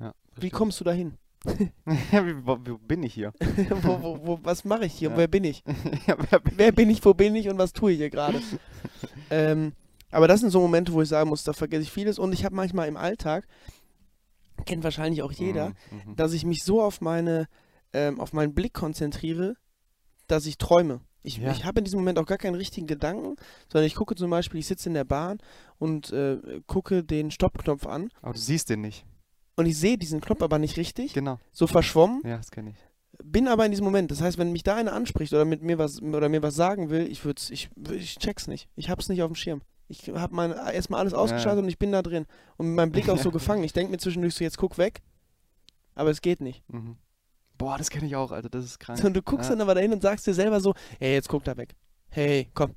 ja, 0.00 0.12
wie 0.36 0.50
kommst 0.50 0.80
du 0.80 0.84
dahin? 0.84 1.14
wo, 2.44 2.58
wo 2.64 2.78
bin 2.78 3.02
ich 3.02 3.14
hier? 3.14 3.32
wo, 3.82 4.02
wo, 4.02 4.26
wo, 4.26 4.40
was 4.42 4.64
mache 4.64 4.86
ich 4.86 4.94
hier? 4.94 5.10
Ja. 5.10 5.16
Wer 5.16 5.28
bin 5.28 5.44
ich? 5.44 5.62
ja, 6.06 6.16
wer 6.30 6.40
bin 6.40 6.52
Wer 6.56 6.72
bin 6.72 6.90
ich? 6.90 7.04
Wo 7.04 7.14
bin 7.14 7.34
ich? 7.36 7.48
Und 7.48 7.58
was 7.58 7.72
tue 7.72 7.92
ich 7.92 7.98
hier 7.98 8.10
gerade? 8.10 8.40
ähm, 9.30 9.72
aber 10.10 10.26
das 10.28 10.40
sind 10.40 10.50
so 10.50 10.60
Momente, 10.60 10.92
wo 10.92 11.02
ich 11.02 11.08
sagen 11.08 11.28
muss, 11.28 11.44
da 11.44 11.52
vergesse 11.52 11.82
ich 11.82 11.90
vieles 11.92 12.18
und 12.18 12.32
ich 12.32 12.44
habe 12.44 12.54
manchmal 12.54 12.88
im 12.88 12.96
Alltag, 12.96 13.46
kennt 14.64 14.82
wahrscheinlich 14.84 15.22
auch 15.22 15.32
jeder, 15.32 15.68
Mhm, 15.90 16.10
mhm. 16.10 16.16
dass 16.16 16.32
ich 16.32 16.44
mich 16.44 16.64
so 16.64 16.82
auf 16.82 17.00
meine, 17.00 17.46
ähm, 17.92 18.20
auf 18.20 18.32
meinen 18.32 18.54
Blick 18.54 18.74
konzentriere, 18.74 19.54
dass 20.26 20.46
ich 20.46 20.58
träume. 20.58 21.00
Ich, 21.22 21.38
Ja. 21.38 21.50
ich 21.52 21.64
habe 21.64 21.80
in 21.80 21.84
diesem 21.84 22.00
Moment 22.00 22.18
auch 22.18 22.26
gar 22.26 22.38
keinen 22.38 22.54
richtigen 22.54 22.86
Gedanken, 22.86 23.36
sondern 23.70 23.86
ich 23.86 23.94
gucke 23.94 24.14
zum 24.14 24.30
Beispiel, 24.30 24.60
ich 24.60 24.66
sitze 24.66 24.88
in 24.88 24.94
der 24.94 25.04
Bahn 25.04 25.38
und 25.78 26.10
äh, 26.12 26.38
gucke 26.66 27.04
den 27.04 27.30
Stoppknopf 27.30 27.86
an 27.86 28.10
Aber 28.22 28.32
du 28.34 28.38
siehst 28.38 28.70
den 28.70 28.80
nicht. 28.80 29.04
Und 29.58 29.66
ich 29.66 29.76
sehe 29.78 29.98
diesen 29.98 30.20
Knopf 30.22 30.40
aber 30.42 30.58
nicht 30.58 30.76
richtig, 30.78 31.12
Genau. 31.12 31.38
so 31.52 31.66
verschwommen, 31.66 32.22
Ja, 32.24 32.38
das 32.38 32.50
kenne 32.50 32.70
ich. 32.70 32.76
bin 33.24 33.48
aber 33.48 33.64
in 33.66 33.70
diesem 33.72 33.84
Moment. 33.84 34.10
Das 34.10 34.20
heißt, 34.22 34.38
wenn 34.38 34.52
mich 34.52 34.62
da 34.62 34.76
einer 34.76 34.92
anspricht 34.92 35.32
oder 35.34 35.44
mit 35.44 35.62
mir 35.62 35.78
was 35.78 36.00
oder 36.00 36.28
mir 36.28 36.42
was 36.42 36.54
sagen 36.54 36.88
will, 36.90 37.06
ich 37.10 37.24
würd's, 37.24 37.50
ich, 37.50 37.68
ich 37.90 38.18
check's 38.18 38.46
nicht. 38.46 38.68
Ich 38.76 38.88
hab's 38.90 39.08
nicht 39.08 39.22
auf 39.22 39.28
dem 39.30 39.34
Schirm. 39.34 39.60
Ich 39.88 40.08
habe 40.10 40.34
mein 40.34 40.52
erstmal 40.52 41.00
alles 41.00 41.12
Ja. 41.14 41.18
ausgeschaltet 41.18 41.62
und 41.62 41.68
ich 41.68 41.78
bin 41.78 41.92
da 41.92 42.02
drin. 42.02 42.26
Und 42.58 42.74
meinem 42.74 42.92
Blick 42.92 43.08
auch 43.08 43.18
so 43.18 43.30
gefangen. 43.32 43.64
Ich 43.64 43.72
denke 43.72 43.90
mir 43.90 43.98
zwischendurch 43.98 44.34
so, 44.34 44.44
jetzt 44.44 44.58
guck 44.58 44.78
weg. 44.78 45.02
Aber 45.94 46.10
es 46.10 46.20
geht 46.20 46.40
nicht. 46.40 46.62
Mhm. 46.72 46.96
Boah, 47.56 47.76
das 47.78 47.90
kenne 47.90 48.06
ich 48.06 48.14
auch, 48.14 48.30
Alter. 48.30 48.48
Das 48.50 48.64
ist 48.64 48.78
krank. 48.78 49.02
Und 49.02 49.14
du 49.14 49.22
guckst 49.22 49.48
ja. 49.50 49.56
dann 49.56 49.62
aber 49.62 49.74
dahin 49.74 49.92
und 49.92 50.00
sagst 50.02 50.26
dir 50.26 50.34
selber 50.34 50.60
so, 50.60 50.74
hey, 51.00 51.14
jetzt 51.14 51.28
guck 51.28 51.42
da 51.44 51.56
weg. 51.56 51.74
Hey, 52.10 52.48
komm, 52.54 52.74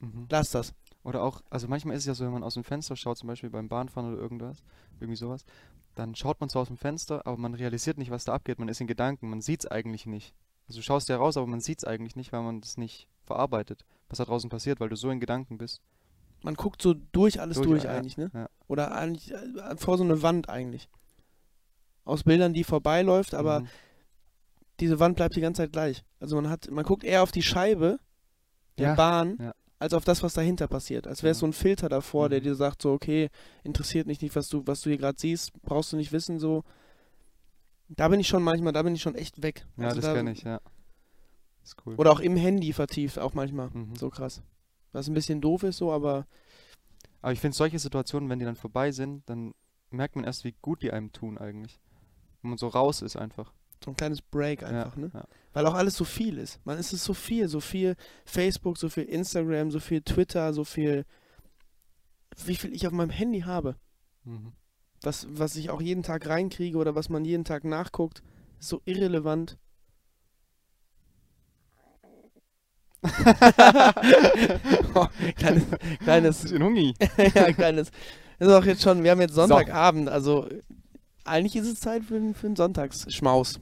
Mhm. 0.00 0.26
lass 0.30 0.50
das. 0.50 0.72
Oder 1.04 1.22
auch, 1.22 1.40
also 1.50 1.68
manchmal 1.68 1.94
ist 1.94 2.02
es 2.02 2.06
ja 2.06 2.14
so, 2.14 2.24
wenn 2.24 2.32
man 2.32 2.42
aus 2.42 2.54
dem 2.54 2.64
Fenster 2.64 2.96
schaut, 2.96 3.16
zum 3.18 3.28
Beispiel 3.28 3.50
beim 3.50 3.68
Bahnfahren 3.68 4.12
oder 4.12 4.20
irgendwas, 4.20 4.64
irgendwie 4.98 5.16
sowas, 5.16 5.44
dann 5.96 6.14
schaut 6.14 6.38
man 6.40 6.48
zwar 6.48 6.62
aus 6.62 6.68
dem 6.68 6.76
Fenster, 6.76 7.26
aber 7.26 7.36
man 7.36 7.54
realisiert 7.54 7.98
nicht, 7.98 8.10
was 8.10 8.24
da 8.24 8.34
abgeht. 8.34 8.58
Man 8.60 8.68
ist 8.68 8.80
in 8.80 8.86
Gedanken, 8.86 9.28
man 9.28 9.40
sieht 9.40 9.64
es 9.64 9.70
eigentlich 9.70 10.06
nicht. 10.06 10.34
Also 10.68 10.78
du 10.78 10.82
schaust 10.84 11.08
ja 11.08 11.16
raus, 11.16 11.36
aber 11.36 11.46
man 11.46 11.60
sieht 11.60 11.78
es 11.78 11.84
eigentlich 11.84 12.16
nicht, 12.16 12.32
weil 12.32 12.42
man 12.42 12.60
das 12.60 12.76
nicht 12.76 13.08
verarbeitet, 13.24 13.84
was 14.08 14.18
da 14.18 14.24
draußen 14.24 14.50
passiert, 14.50 14.78
weil 14.78 14.88
du 14.88 14.96
so 14.96 15.10
in 15.10 15.20
Gedanken 15.20 15.58
bist. 15.58 15.80
Man 16.42 16.54
guckt 16.54 16.82
so 16.82 16.94
durch 16.94 17.40
alles 17.40 17.56
Durch, 17.56 17.66
durch, 17.66 17.84
ja, 17.84 17.90
eigentlich, 17.92 18.16
ne? 18.16 18.30
ja. 18.34 18.48
Oder 18.68 18.92
eigentlich 18.94 19.32
äh, 19.32 19.76
vor 19.76 19.96
so 19.98 20.04
eine 20.04 20.22
Wand 20.22 20.48
eigentlich. 20.48 20.88
Aus 22.04 22.22
Bildern, 22.24 22.52
die 22.52 22.62
vorbeiläuft, 22.62 23.34
aber 23.34 23.60
Mhm. 23.60 23.68
diese 24.80 25.00
Wand 25.00 25.16
bleibt 25.16 25.34
die 25.34 25.40
ganze 25.40 25.62
Zeit 25.62 25.72
gleich. 25.72 26.04
Also 26.20 26.36
man 26.36 26.48
hat, 26.50 26.70
man 26.70 26.84
guckt 26.84 27.04
eher 27.04 27.22
auf 27.22 27.32
die 27.32 27.42
Scheibe 27.42 27.98
der 28.78 28.88
Ja, 28.88 28.94
Bahn, 28.94 29.38
ja. 29.40 29.54
Als 29.78 29.92
auf 29.92 30.04
das, 30.04 30.22
was 30.22 30.34
dahinter 30.34 30.68
passiert. 30.68 31.06
Als 31.06 31.22
wäre 31.22 31.32
es 31.32 31.38
so 31.38 31.46
ein 31.46 31.52
Filter 31.52 31.88
davor, 31.88 32.28
der 32.28 32.40
Mhm. 32.40 32.44
dir 32.44 32.54
sagt, 32.54 32.82
so, 32.82 32.92
okay, 32.92 33.28
interessiert 33.62 34.06
mich 34.06 34.20
nicht, 34.22 34.34
was 34.36 34.48
du, 34.48 34.66
was 34.66 34.80
du 34.80 34.88
hier 34.90 34.98
gerade 34.98 35.18
siehst, 35.18 35.52
brauchst 35.62 35.92
du 35.92 35.96
nicht 35.96 36.12
wissen, 36.12 36.38
so. 36.38 36.64
Da 37.88 38.08
bin 38.08 38.18
ich 38.20 38.26
schon 38.28 38.42
manchmal, 38.42 38.72
da 38.72 38.82
bin 38.82 38.94
ich 38.94 39.02
schon 39.02 39.14
echt 39.14 39.42
weg. 39.42 39.66
Ja, 39.76 39.84
Also 39.88 39.96
das 40.00 40.06
da- 40.06 40.14
kenne 40.14 40.32
ich, 40.32 40.42
ja. 40.42 40.60
Ist 41.62 41.76
cool. 41.84 41.94
Oder 41.96 42.12
auch 42.12 42.20
im 42.20 42.36
Handy 42.36 42.72
vertieft, 42.72 43.18
auch 43.18 43.34
manchmal. 43.34 43.70
Mhm. 43.70 43.94
So 43.96 44.08
krass. 44.10 44.42
Was 44.92 45.08
ein 45.08 45.14
bisschen 45.14 45.40
doof 45.40 45.62
ist, 45.62 45.76
so, 45.78 45.92
aber 45.92 46.26
Aber 47.22 47.32
ich 47.32 47.40
finde 47.40 47.56
solche 47.56 47.78
Situationen, 47.80 48.28
wenn 48.30 48.38
die 48.38 48.44
dann 48.44 48.54
vorbei 48.56 48.92
sind, 48.92 49.28
dann 49.28 49.52
merkt 49.90 50.14
man 50.14 50.24
erst, 50.24 50.44
wie 50.44 50.54
gut 50.62 50.82
die 50.82 50.92
einem 50.92 51.10
tun 51.12 51.38
eigentlich. 51.38 51.80
Wenn 52.42 52.50
man 52.50 52.58
so 52.58 52.68
raus 52.68 53.02
ist 53.02 53.16
einfach. 53.16 53.52
So 53.84 53.90
ein 53.90 53.96
kleines 53.96 54.22
Break 54.22 54.62
Ja, 54.62 54.68
einfach, 54.68 54.96
ne? 54.96 55.10
ja. 55.14 55.24
Weil 55.52 55.66
auch 55.66 55.74
alles 55.74 55.96
so 55.96 56.04
viel 56.04 56.38
ist. 56.38 56.60
Man 56.64 56.78
ist 56.78 56.92
es 56.92 57.04
so 57.04 57.14
viel, 57.14 57.48
so 57.48 57.60
viel 57.60 57.96
Facebook, 58.24 58.76
so 58.78 58.88
viel 58.88 59.04
Instagram, 59.04 59.70
so 59.70 59.80
viel 59.80 60.02
Twitter, 60.02 60.52
so 60.52 60.64
viel, 60.64 61.04
wie 62.44 62.56
viel 62.56 62.74
ich 62.74 62.86
auf 62.86 62.92
meinem 62.92 63.10
Handy 63.10 63.40
habe. 63.40 63.76
Mhm. 64.24 64.52
Was, 65.02 65.26
was 65.30 65.56
ich 65.56 65.70
auch 65.70 65.80
jeden 65.80 66.02
Tag 66.02 66.26
reinkriege 66.28 66.76
oder 66.78 66.94
was 66.94 67.08
man 67.08 67.24
jeden 67.24 67.44
Tag 67.44 67.64
nachguckt, 67.64 68.22
ist 68.58 68.68
so 68.68 68.82
irrelevant. 68.84 69.56
oh, 74.94 75.06
kleines, 75.36 75.64
kleines, 76.02 76.42
Bisschen 76.42 76.62
Hungi. 76.62 76.94
ja, 77.34 77.52
kleines. 77.52 77.90
Ist 78.38 78.48
auch 78.48 78.64
jetzt 78.64 78.82
schon, 78.82 79.02
wir 79.02 79.10
haben 79.12 79.20
jetzt 79.20 79.34
Sonntagabend, 79.34 80.08
also 80.08 80.48
eigentlich 81.26 81.56
ist 81.56 81.66
es 81.66 81.80
Zeit 81.80 82.04
für, 82.04 82.14
den- 82.18 82.34
für 82.34 82.46
einen 82.46 82.56
Sonntagsschmaus. 82.56 83.60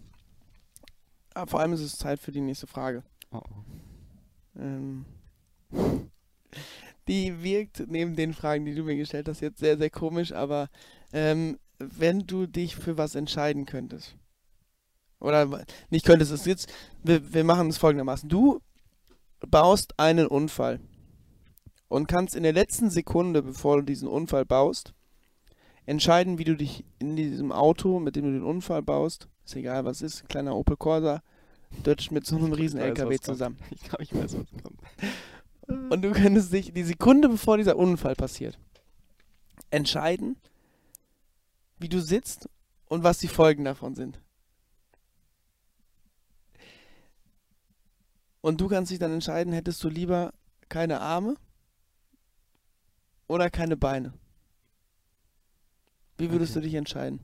Aber 1.34 1.50
vor 1.50 1.60
allem 1.60 1.72
ist 1.72 1.80
es 1.80 1.96
Zeit 1.98 2.20
für 2.20 2.32
die 2.32 2.40
nächste 2.40 2.66
Frage. 2.66 3.02
Oh, 3.32 3.38
oh. 3.38 4.60
Ähm, 4.60 5.04
die 7.08 7.42
wirkt 7.42 7.84
neben 7.88 8.14
den 8.14 8.32
Fragen, 8.32 8.64
die 8.64 8.74
du 8.74 8.84
mir 8.84 8.96
gestellt 8.96 9.28
hast, 9.28 9.40
jetzt 9.40 9.58
sehr, 9.58 9.76
sehr 9.76 9.90
komisch, 9.90 10.32
aber 10.32 10.68
ähm, 11.12 11.58
wenn 11.78 12.20
du 12.20 12.46
dich 12.46 12.76
für 12.76 12.96
was 12.96 13.14
entscheiden 13.14 13.66
könntest, 13.66 14.16
oder 15.20 15.64
nicht 15.90 16.06
könntest, 16.06 16.30
es 16.30 16.44
jetzt, 16.44 16.72
wir, 17.02 17.34
wir 17.34 17.44
machen 17.44 17.68
es 17.68 17.78
folgendermaßen. 17.78 18.28
Du 18.28 18.60
baust 19.40 19.98
einen 19.98 20.26
Unfall 20.26 20.80
und 21.88 22.06
kannst 22.06 22.36
in 22.36 22.42
der 22.44 22.52
letzten 22.52 22.90
Sekunde, 22.90 23.42
bevor 23.42 23.78
du 23.78 23.82
diesen 23.82 24.08
Unfall 24.08 24.44
baust, 24.44 24.93
entscheiden, 25.86 26.38
wie 26.38 26.44
du 26.44 26.56
dich 26.56 26.84
in 26.98 27.16
diesem 27.16 27.52
Auto, 27.52 28.00
mit 28.00 28.16
dem 28.16 28.24
du 28.24 28.32
den 28.32 28.44
Unfall 28.44 28.82
baust, 28.82 29.28
ist 29.44 29.56
egal 29.56 29.84
was 29.84 30.02
ist, 30.02 30.28
kleiner 30.28 30.56
Opel 30.56 30.76
Corsa, 30.76 31.22
dutscht 31.82 32.10
mit 32.10 32.26
so 32.26 32.36
einem 32.36 32.52
riesen 32.52 32.80
weiß, 32.80 32.86
LKW 32.86 33.04
was 33.04 33.08
kommt. 33.08 33.24
zusammen. 33.24 33.58
Ich 33.70 33.82
glaube, 33.82 34.02
ich 34.02 34.14
weiß, 34.14 34.36
was 34.38 34.62
kommt. 34.62 35.92
Und 35.92 36.02
du 36.02 36.12
könntest 36.12 36.52
dich 36.52 36.72
die 36.72 36.82
Sekunde 36.82 37.28
bevor 37.28 37.56
dieser 37.56 37.76
Unfall 37.76 38.14
passiert 38.14 38.58
entscheiden, 39.74 40.36
wie 41.78 41.88
du 41.88 42.00
sitzt 42.00 42.48
und 42.86 43.02
was 43.02 43.18
die 43.18 43.28
Folgen 43.28 43.64
davon 43.64 43.94
sind. 43.94 44.20
Und 48.40 48.60
du 48.60 48.68
kannst 48.68 48.92
dich 48.92 48.98
dann 48.98 49.12
entscheiden, 49.12 49.52
hättest 49.52 49.82
du 49.82 49.88
lieber 49.88 50.32
keine 50.68 51.00
Arme 51.00 51.36
oder 53.26 53.50
keine 53.50 53.76
Beine? 53.76 54.12
Wie 56.28 56.32
würdest 56.32 56.52
Okay. 56.52 56.60
du 56.60 56.66
dich 56.66 56.74
entscheiden? 56.74 57.20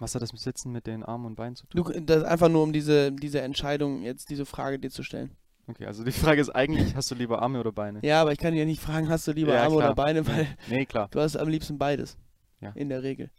Was 0.00 0.14
hat 0.14 0.22
das 0.22 0.32
mit 0.32 0.40
Sitzen 0.42 0.72
mit 0.72 0.86
den 0.86 1.04
Armen 1.04 1.24
und 1.26 1.34
Beinen 1.36 1.54
zu 1.56 1.66
tun? 1.66 1.84
Du, 1.84 2.00
das 2.00 2.24
einfach 2.24 2.48
nur 2.48 2.62
um 2.64 2.72
diese, 2.72 3.12
diese 3.12 3.40
Entscheidung, 3.42 4.02
jetzt 4.02 4.28
diese 4.30 4.44
Frage 4.44 4.78
dir 4.78 4.90
zu 4.90 5.02
stellen. 5.04 5.36
Okay, 5.66 5.86
also 5.86 6.04
die 6.04 6.12
Frage 6.12 6.40
ist 6.40 6.50
eigentlich, 6.50 6.94
hast 6.96 7.10
du 7.10 7.14
lieber 7.14 7.40
Arme 7.40 7.60
oder 7.60 7.72
Beine? 7.72 8.00
Ja, 8.02 8.20
aber 8.20 8.32
ich 8.32 8.38
kann 8.38 8.52
dir 8.52 8.60
ja 8.60 8.64
nicht 8.66 8.82
fragen, 8.82 9.08
hast 9.08 9.26
du 9.28 9.32
lieber 9.32 9.54
Ja, 9.54 9.62
Arme 9.62 9.76
klar. 9.76 9.86
oder 9.90 9.94
Beine, 9.94 10.26
weil 10.26 10.48
Nee, 10.68 10.84
klar. 10.84 11.08
du 11.10 11.20
hast 11.20 11.36
am 11.36 11.48
liebsten 11.48 11.78
beides. 11.78 12.18
Ja. 12.60 12.70
In 12.72 12.88
der 12.88 13.02
Regel. 13.02 13.30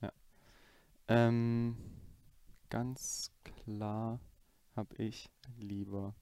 Ähm, 1.07 1.75
ganz 2.69 3.31
klar 3.43 4.19
habe 4.75 4.95
ich 4.97 5.29
lieber. 5.59 6.15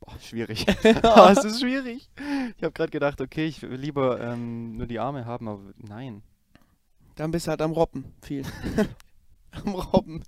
Boah, 0.00 0.18
schwierig. 0.20 0.66
oh, 1.02 1.28
es 1.30 1.44
ist 1.44 1.60
schwierig. 1.60 2.10
Ich 2.56 2.62
habe 2.62 2.72
gerade 2.72 2.90
gedacht, 2.90 3.20
okay, 3.20 3.46
ich 3.46 3.62
will 3.62 3.74
lieber 3.78 4.20
ähm, 4.20 4.76
nur 4.76 4.86
die 4.86 4.98
Arme 4.98 5.24
haben, 5.24 5.48
aber 5.48 5.72
nein. 5.76 6.22
Dann 7.18 7.30
bist 7.32 7.46
du 7.46 7.50
halt 7.50 7.60
am 7.62 7.72
Robben 7.72 8.04
viel. 8.22 8.44
am 9.50 9.74
Robben. 9.74 10.22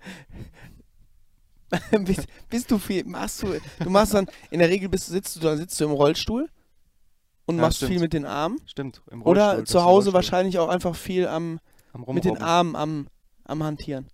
bist, 2.05 2.27
bist 2.49 2.71
du 2.71 2.79
viel, 2.79 3.05
machst 3.05 3.43
du, 3.45 3.55
du 3.79 3.91
machst 3.91 4.13
dann, 4.15 4.27
in 4.51 4.59
der 4.59 4.69
Regel 4.69 4.89
bist, 4.89 5.07
sitzt 5.07 5.37
du, 5.37 5.41
dann 5.41 5.57
sitzt 5.57 5.79
du 5.81 5.85
im 5.85 5.93
Rollstuhl 5.93 6.49
und 7.47 7.57
Ja, 7.57 7.63
machst 7.63 7.77
stimmt. 7.77 7.93
viel 7.93 8.01
mit 8.01 8.13
den 8.13 8.27
Armen. 8.27 8.61
Stimmt. 8.67 9.03
Im 9.11 9.23
Oder 9.23 9.51
Rollstuhl, 9.53 9.67
zu 9.67 9.73
das 9.75 9.83
ist 9.83 9.87
Hause 9.87 10.13
wahrscheinlich 10.13 10.59
auch 10.59 10.69
einfach 10.69 10.97
viel 10.97 11.29
am, 11.29 11.61
Am 11.93 12.05
mit 12.13 12.25
den. 12.25 12.39
Armen 12.39 12.75
am, 12.75 13.07
am 13.45 13.63
Hantieren. 13.63 14.09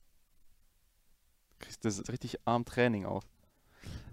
Kriegst- 1.61 1.83
Das 1.85 1.99
ist 1.99 2.11
richtig 2.11 2.39
Armtraining 2.45 3.07
auch. 3.07 3.23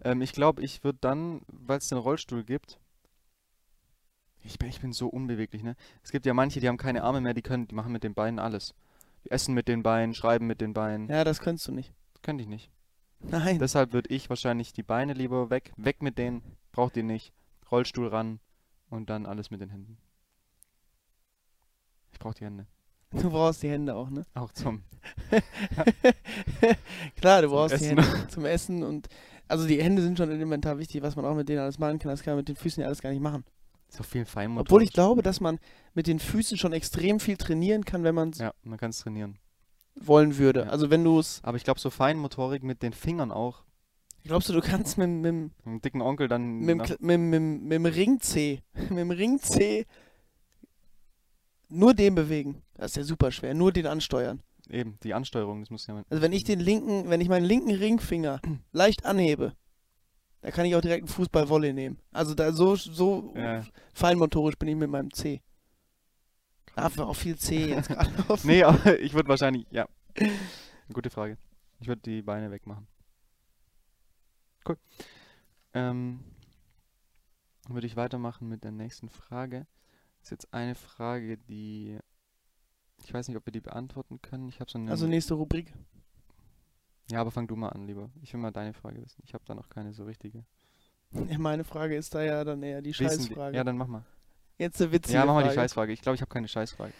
Ähm, 0.05 0.21
ich 0.21 0.31
glaube, 0.31 0.61
ich 0.61 0.85
würde 0.85 0.99
dann, 1.01 1.41
weil 1.47 1.79
es 1.79 1.89
den 1.89 1.97
Rollstuhl 1.97 2.45
gibt, 2.45 2.79
ich 4.43 4.59
bin, 4.59 4.69
ich 4.69 4.81
bin 4.81 4.93
so 4.93 5.07
unbeweglich, 5.07 5.63
ne? 5.63 5.75
Es 6.03 6.11
gibt 6.11 6.25
ja 6.25 6.33
manche, 6.33 6.59
die 6.59 6.67
haben 6.67 6.77
keine 6.77 7.03
Arme 7.03 7.21
mehr, 7.21 7.33
die 7.33 7.41
können, 7.41 7.67
die 7.67 7.75
machen 7.75 7.91
mit 7.91 8.03
den 8.03 8.13
Beinen 8.13 8.39
alles. 8.39 8.73
Die 9.23 9.31
essen 9.31 9.53
mit 9.53 9.67
den 9.67 9.83
Beinen, 9.83 10.13
schreiben 10.13 10.47
mit 10.47 10.61
den 10.61 10.73
Beinen. 10.73 11.07
Ja, 11.09 11.23
das 11.23 11.39
könntest 11.39 11.67
du 11.67 11.71
nicht. 11.71 11.93
Könnte 12.21 12.43
ich 12.43 12.49
nicht. 12.49 12.69
Nein. 13.19 13.59
Deshalb 13.59 13.93
würde 13.93 14.09
ich 14.09 14.29
wahrscheinlich 14.29 14.73
die 14.73 14.83
Beine 14.83 15.13
lieber 15.13 15.49
weg, 15.49 15.71
weg 15.77 16.01
mit 16.01 16.17
denen, 16.17 16.41
braucht 16.71 16.97
ihr 16.97 17.03
nicht. 17.03 17.33
Rollstuhl 17.71 18.07
ran 18.07 18.39
und 18.89 19.09
dann 19.09 19.25
alles 19.25 19.49
mit 19.49 19.61
den 19.61 19.69
Händen. 19.69 19.97
Ich 22.11 22.19
brauche 22.19 22.35
die 22.35 22.45
Hände. 22.45 22.67
Du 23.11 23.29
brauchst 23.29 23.63
die 23.63 23.69
Hände 23.69 23.95
auch, 23.95 24.09
ne? 24.09 24.25
Auch 24.33 24.51
zum 24.51 24.83
Klar, 27.15 27.41
du 27.41 27.47
Zum 27.47 27.55
brauchst 27.55 27.79
die 27.79 27.85
Essen. 27.85 27.97
Hände 27.99 28.27
zum 28.27 28.45
Essen 28.45 28.83
und 28.83 29.07
also 29.47 29.67
die 29.67 29.81
Hände 29.81 30.01
sind 30.01 30.17
schon 30.17 30.31
elementar 30.31 30.77
wichtig, 30.77 31.01
was 31.01 31.15
man 31.15 31.25
auch 31.25 31.35
mit 31.35 31.49
denen 31.49 31.59
alles 31.59 31.79
machen 31.79 31.99
kann. 31.99 32.09
Das 32.09 32.23
kann 32.23 32.33
man 32.33 32.39
mit 32.39 32.49
den 32.49 32.55
Füßen 32.55 32.81
ja 32.81 32.87
alles 32.87 33.01
gar 33.01 33.11
nicht 33.11 33.21
machen. 33.21 33.43
So 33.93 34.03
viel 34.03 34.25
Feinmotor. 34.25 34.61
Obwohl 34.61 34.83
ich 34.83 34.91
glaube, 34.93 35.21
dass 35.23 35.39
man 35.39 35.59
mit 35.93 36.07
den 36.07 36.19
Füßen 36.19 36.57
schon 36.57 36.73
extrem 36.73 37.19
viel 37.19 37.37
trainieren 37.37 37.85
kann, 37.85 38.03
wenn 38.03 38.15
man 38.15 38.29
es 38.31 38.39
Ja, 38.39 38.53
man 38.63 38.77
kann 38.77 38.89
es 38.89 38.99
trainieren. 38.99 39.37
wollen 39.95 40.37
würde. 40.37 40.61
Ja. 40.61 40.65
Also 40.69 40.89
wenn 40.89 41.03
du 41.03 41.19
es, 41.19 41.39
Aber 41.43 41.57
ich 41.57 41.63
glaube, 41.63 41.79
so 41.79 41.89
Feinmotorik 41.89 42.63
mit 42.63 42.81
den 42.81 42.93
Fingern 42.93 43.31
auch. 43.31 43.63
glaubst 44.23 44.49
du, 44.49 44.53
du 44.53 44.61
kannst 44.61 44.97
mit, 44.97 45.09
mit, 45.09 45.33
mit, 45.33 45.51
dem 45.65 45.81
dicken 45.81 46.01
Onkel 46.01 46.27
dann. 46.27 46.59
mit, 46.59 46.69
dem 46.69 46.77
nach- 46.79 46.85
Kle- 46.87 46.97
mit, 46.99 47.19
mit, 47.19 47.41
mit 47.63 47.71
dem 47.73 47.85
Ring 47.85 48.19
C, 48.19 48.61
mit 48.89 48.97
dem 48.97 49.11
Ring 49.11 49.39
C 49.39 49.85
nur 51.69 51.93
den 51.93 52.15
bewegen. 52.15 52.61
Das 52.75 52.91
ist 52.91 52.97
ja 52.97 53.03
super 53.03 53.31
schwer. 53.31 53.53
Nur 53.53 53.71
den 53.71 53.87
ansteuern. 53.87 54.41
Eben, 54.69 54.97
die 55.03 55.13
Ansteuerung, 55.13 55.59
das 55.61 55.69
muss 55.69 55.87
ja. 55.87 56.03
Also 56.09 56.21
wenn 56.21 56.31
ich 56.31 56.43
den 56.43 56.59
linken, 56.59 57.09
wenn 57.09 57.19
ich 57.21 57.29
meinen 57.29 57.45
linken 57.45 57.71
Ringfinger 57.71 58.39
leicht 58.71 59.05
anhebe, 59.05 59.53
da 60.43 60.51
kann 60.51 60.65
ich 60.65 60.75
auch 60.75 60.81
direkt 60.81 61.03
einen 61.03 61.07
Fußball-Volley 61.15 61.73
nehmen. 61.73 61.97
Also 62.11 62.35
da 62.35 62.51
so, 62.51 62.75
so 62.75 63.33
Ja. 63.35 63.65
feinmotorisch 63.93 64.57
bin 64.57 64.67
ich 64.69 64.75
mit 64.75 64.89
meinem 64.89 65.11
C. 65.11 65.41
Dafür 66.75 67.07
auch 67.07 67.15
viel 67.15 67.37
C 67.37 67.69
jetzt 67.69 67.87
gerade 67.89 68.11
auf. 68.29 68.43
Nee, 68.43 68.63
aber 68.63 68.99
ich 68.99 69.13
würde 69.13 69.29
wahrscheinlich. 69.29 69.65
Ja. 69.71 69.87
Gute 70.91 71.09
Frage. 71.09 71.37
Ich 71.79 71.87
würde 71.87 72.01
die 72.01 72.21
Beine 72.21 72.51
wegmachen. 72.51 72.87
Cool. 74.67 74.77
Ähm, 75.73 76.19
dann 77.63 77.73
würde 77.75 77.87
ich 77.87 77.95
weitermachen 77.95 78.47
mit 78.49 78.63
der 78.63 78.71
nächsten 78.71 79.09
Frage. 79.09 79.65
Das 80.19 80.27
ist 80.27 80.31
jetzt 80.31 80.53
eine 80.53 80.75
Frage, 80.75 81.37
die. 81.37 81.97
Ich 83.05 83.13
weiß 83.13 83.27
nicht, 83.27 83.37
ob 83.37 83.45
wir 83.45 83.51
die 83.51 83.59
beantworten 83.61 84.21
können. 84.21 84.47
Ich 84.49 84.59
habe 84.59 84.69
so 84.71 84.77
eine. 84.77 84.91
Also 84.91 85.07
nächste 85.07 85.33
Rubrik. 85.35 85.73
Ja, 87.13 87.21
aber 87.21 87.31
fang 87.31 87.47
du 87.47 87.55
mal 87.55 87.69
an, 87.69 87.85
lieber. 87.87 88.09
Ich 88.21 88.33
will 88.33 88.41
mal 88.41 88.51
deine 88.51 88.73
Frage 88.73 89.01
wissen. 89.01 89.21
Ich 89.25 89.33
habe 89.33 89.43
da 89.45 89.53
noch 89.55 89.69
keine 89.69 89.93
so 89.93 90.03
richtige. 90.03 90.43
Ja, 91.29 91.37
meine 91.37 91.63
Frage 91.63 91.95
ist 91.95 92.13
da 92.15 92.23
ja 92.23 92.43
dann 92.43 92.63
eher 92.63 92.81
die 92.81 92.89
Wissen 92.89 93.19
die- 93.19 93.25
Scheißfrage. 93.27 93.55
Ja, 93.55 93.63
dann 93.63 93.77
mach 93.77 93.87
mal. 93.87 94.03
Jetzt 94.57 94.81
eine 94.81 94.91
witzige 94.91 95.13
Ja, 95.17 95.25
mach 95.25 95.33
mal 95.35 95.41
die 95.43 95.49
Frage. 95.49 95.59
Scheißfrage. 95.61 95.93
Ich 95.93 96.01
glaube, 96.01 96.15
ich 96.15 96.21
habe 96.21 96.31
keine 96.31 96.47
Scheißfrage. 96.47 96.93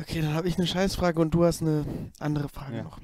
Okay, 0.00 0.20
dann 0.22 0.34
habe 0.34 0.48
ich 0.48 0.56
eine 0.58 0.66
Scheißfrage 0.66 1.20
und 1.20 1.32
du 1.34 1.44
hast 1.44 1.62
eine 1.62 1.84
andere 2.18 2.48
Frage 2.48 2.76
Ja. 2.78 2.82
noch. 2.84 3.00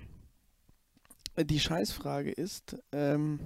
Die 1.38 1.60
Scheißfrage 1.60 2.30
ist, 2.32 2.76
ähm, 2.92 3.38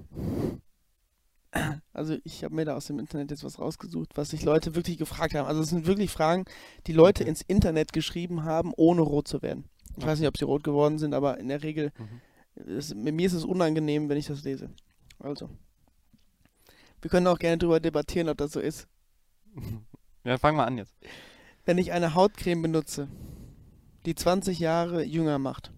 also 1.93 2.17
ich 2.25 2.43
habe 2.45 2.55
mir 2.55 2.65
da 2.65 2.75
aus 2.77 2.87
dem 2.87 2.99
Internet 2.99 3.31
jetzt 3.31 3.45
was 3.45 3.59
rausgesucht, 3.59 4.17
was 4.17 4.31
sich 4.31 4.43
Leute 4.45 4.75
wirklich 4.75 4.99
gefragt 4.99 5.35
haben. 5.35 5.47
Also 5.47 5.61
es 5.63 5.69
sind 5.69 5.87
wirklich 5.87 6.11
Fragen, 6.11 6.45
die 6.87 6.93
Leute 6.93 7.23
Okay. 7.23 7.31
ins 7.31 7.43
Internet 7.43 7.93
geschrieben 7.93 8.45
haben, 8.45 8.73
ohne 8.77 9.03
rot 9.03 9.29
zu 9.29 9.43
werden. 9.43 9.69
Ich 9.97 10.05
weiß 10.05 10.19
nicht, 10.19 10.29
ob 10.29 10.37
sie 10.37 10.45
rot 10.45 10.65
geworden 10.65 10.99
sind, 10.99 11.15
aber 11.15 11.39
in 11.39 11.49
der 11.49 11.63
Regel, 11.63 11.93
Mhm. 11.99 12.21
Ist, 12.65 12.95
mir 12.95 13.27
ist 13.27 13.33
es 13.33 13.45
unangenehm, 13.45 14.09
wenn 14.09 14.19
ich 14.19 14.27
das 14.27 14.45
lese. 14.45 14.71
Also, 15.19 15.49
wir 17.01 17.11
können 17.11 17.27
auch 17.27 17.39
gerne 17.39 17.59
darüber 17.59 17.81
debattieren, 17.81 18.29
ob 18.29 18.39
das 18.39 18.53
so 18.53 18.61
ist. 18.61 18.89
Ja, 20.27 20.39
fang 20.39 20.57
mal 20.57 20.65
an 20.65 20.79
jetzt. 20.79 20.97
Wenn 21.67 21.77
ich 21.77 21.93
eine 21.93 22.15
Hautcreme 22.15 22.63
benutze, 22.63 23.09
die 24.07 24.15
20 24.15 24.59
Jahre 24.59 25.05
jünger 25.05 25.39
macht, 25.39 25.71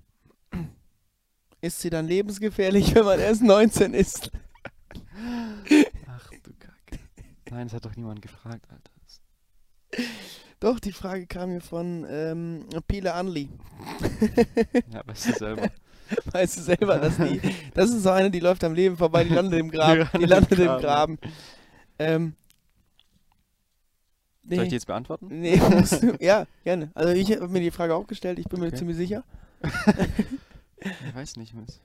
ist 1.61 1.81
sie 1.81 1.91
dann 1.91 2.07
lebensgefährlich, 2.07 2.95
wenn 2.95 3.05
man 3.05 3.19
erst 3.19 3.43
19 3.43 3.93
ist? 3.93 4.31
Ach 6.07 6.31
du 6.45 6.53
Kacke. 6.61 7.01
Nein, 7.51 7.67
das 7.67 7.75
hat 7.75 7.87
doch 7.87 7.97
niemand 7.97 8.23
gefragt, 8.23 8.69
Alter. 8.71 8.93
Doch, 10.61 10.81
die 10.81 10.93
Frage 10.93 11.27
kam 11.27 11.51
hier 11.51 11.61
von 11.61 12.07
ähm, 12.09 12.67
Pile 12.87 13.15
Anli. 13.15 13.51
Ja, 14.91 15.07
weißt 15.07 15.29
du 15.29 15.33
selber. 15.33 15.71
Weißt 16.33 16.57
du 16.59 16.63
selber, 16.63 16.99
dass 16.99 17.17
die, 17.17 17.41
das 17.75 17.91
ist 17.91 18.03
so 18.03 18.11
eine, 18.11 18.31
die 18.31 18.41
läuft 18.41 18.63
am 18.65 18.75
Leben 18.75 18.97
vorbei, 18.97 19.25
die 19.25 19.31
landet 19.35 19.59
im 19.61 19.71
Graben. 19.71 20.09
Die 20.15 20.19
Die 20.19 20.25
landet 20.27 20.59
im 20.59 20.77
Graben. 20.79 21.19
Ähm, 21.99 22.35
nee, 24.43 24.57
Soll 24.57 24.65
ich 24.65 24.69
die 24.71 24.75
jetzt 24.77 24.87
beantworten? 24.87 25.27
nee, 25.29 25.57
musst 25.71 26.03
du, 26.03 26.17
ja, 26.21 26.47
gerne. 26.65 26.91
Also 26.95 27.13
ich 27.13 27.31
habe 27.33 27.49
mir 27.49 27.61
die 27.61 27.71
Frage 27.71 27.95
auch 27.95 28.07
gestellt, 28.07 28.39
ich 28.39 28.47
bin 28.49 28.61
mir 28.61 28.67
Okay. 28.67 28.77
ziemlich 28.77 28.97
sicher. 28.97 29.25
Ich 30.81 31.15
weiß 31.15 31.37
nicht, 31.37 31.55
Miss. 31.55 31.81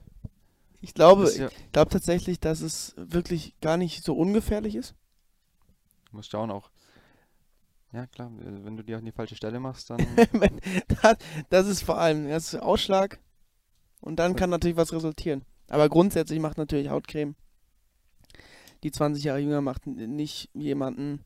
Ich 0.80 0.94
glaube, 0.94 1.30
ja, 1.32 1.48
ich 1.48 1.72
glaube 1.72 1.90
tatsächlich, 1.90 2.40
dass 2.40 2.60
es 2.60 2.94
wirklich 2.96 3.54
gar 3.60 3.76
nicht 3.76 4.04
so 4.04 4.14
ungefährlich 4.16 4.74
ist. 4.74 4.94
du 6.10 6.16
musst 6.16 6.30
schauen 6.30 6.50
auch. 6.50 6.70
Ja, 7.92 8.06
klar, 8.06 8.30
wenn 8.38 8.76
du 8.76 8.82
die 8.82 8.94
an 8.94 9.04
die 9.04 9.12
falsche 9.12 9.36
Stelle 9.36 9.60
machst, 9.60 9.90
dann. 9.90 10.04
Das, 11.02 11.16
das 11.50 11.66
ist 11.66 11.82
vor 11.82 11.98
allem 11.98 12.28
das 12.28 12.54
ist 12.54 12.60
Ausschlag 12.60 13.18
und 14.02 14.16
dann 14.16 14.36
kann 14.36 14.50
natürlich 14.50 14.76
was 14.76 14.92
resultieren. 14.92 15.44
Aber 15.68 15.88
grundsätzlich 15.88 16.40
macht 16.40 16.58
natürlich 16.58 16.90
Hautcreme, 16.90 17.34
die 18.82 18.90
20 18.90 19.24
Jahre 19.24 19.38
jünger 19.38 19.62
macht, 19.62 19.86
nicht 19.86 20.50
jemanden 20.52 21.24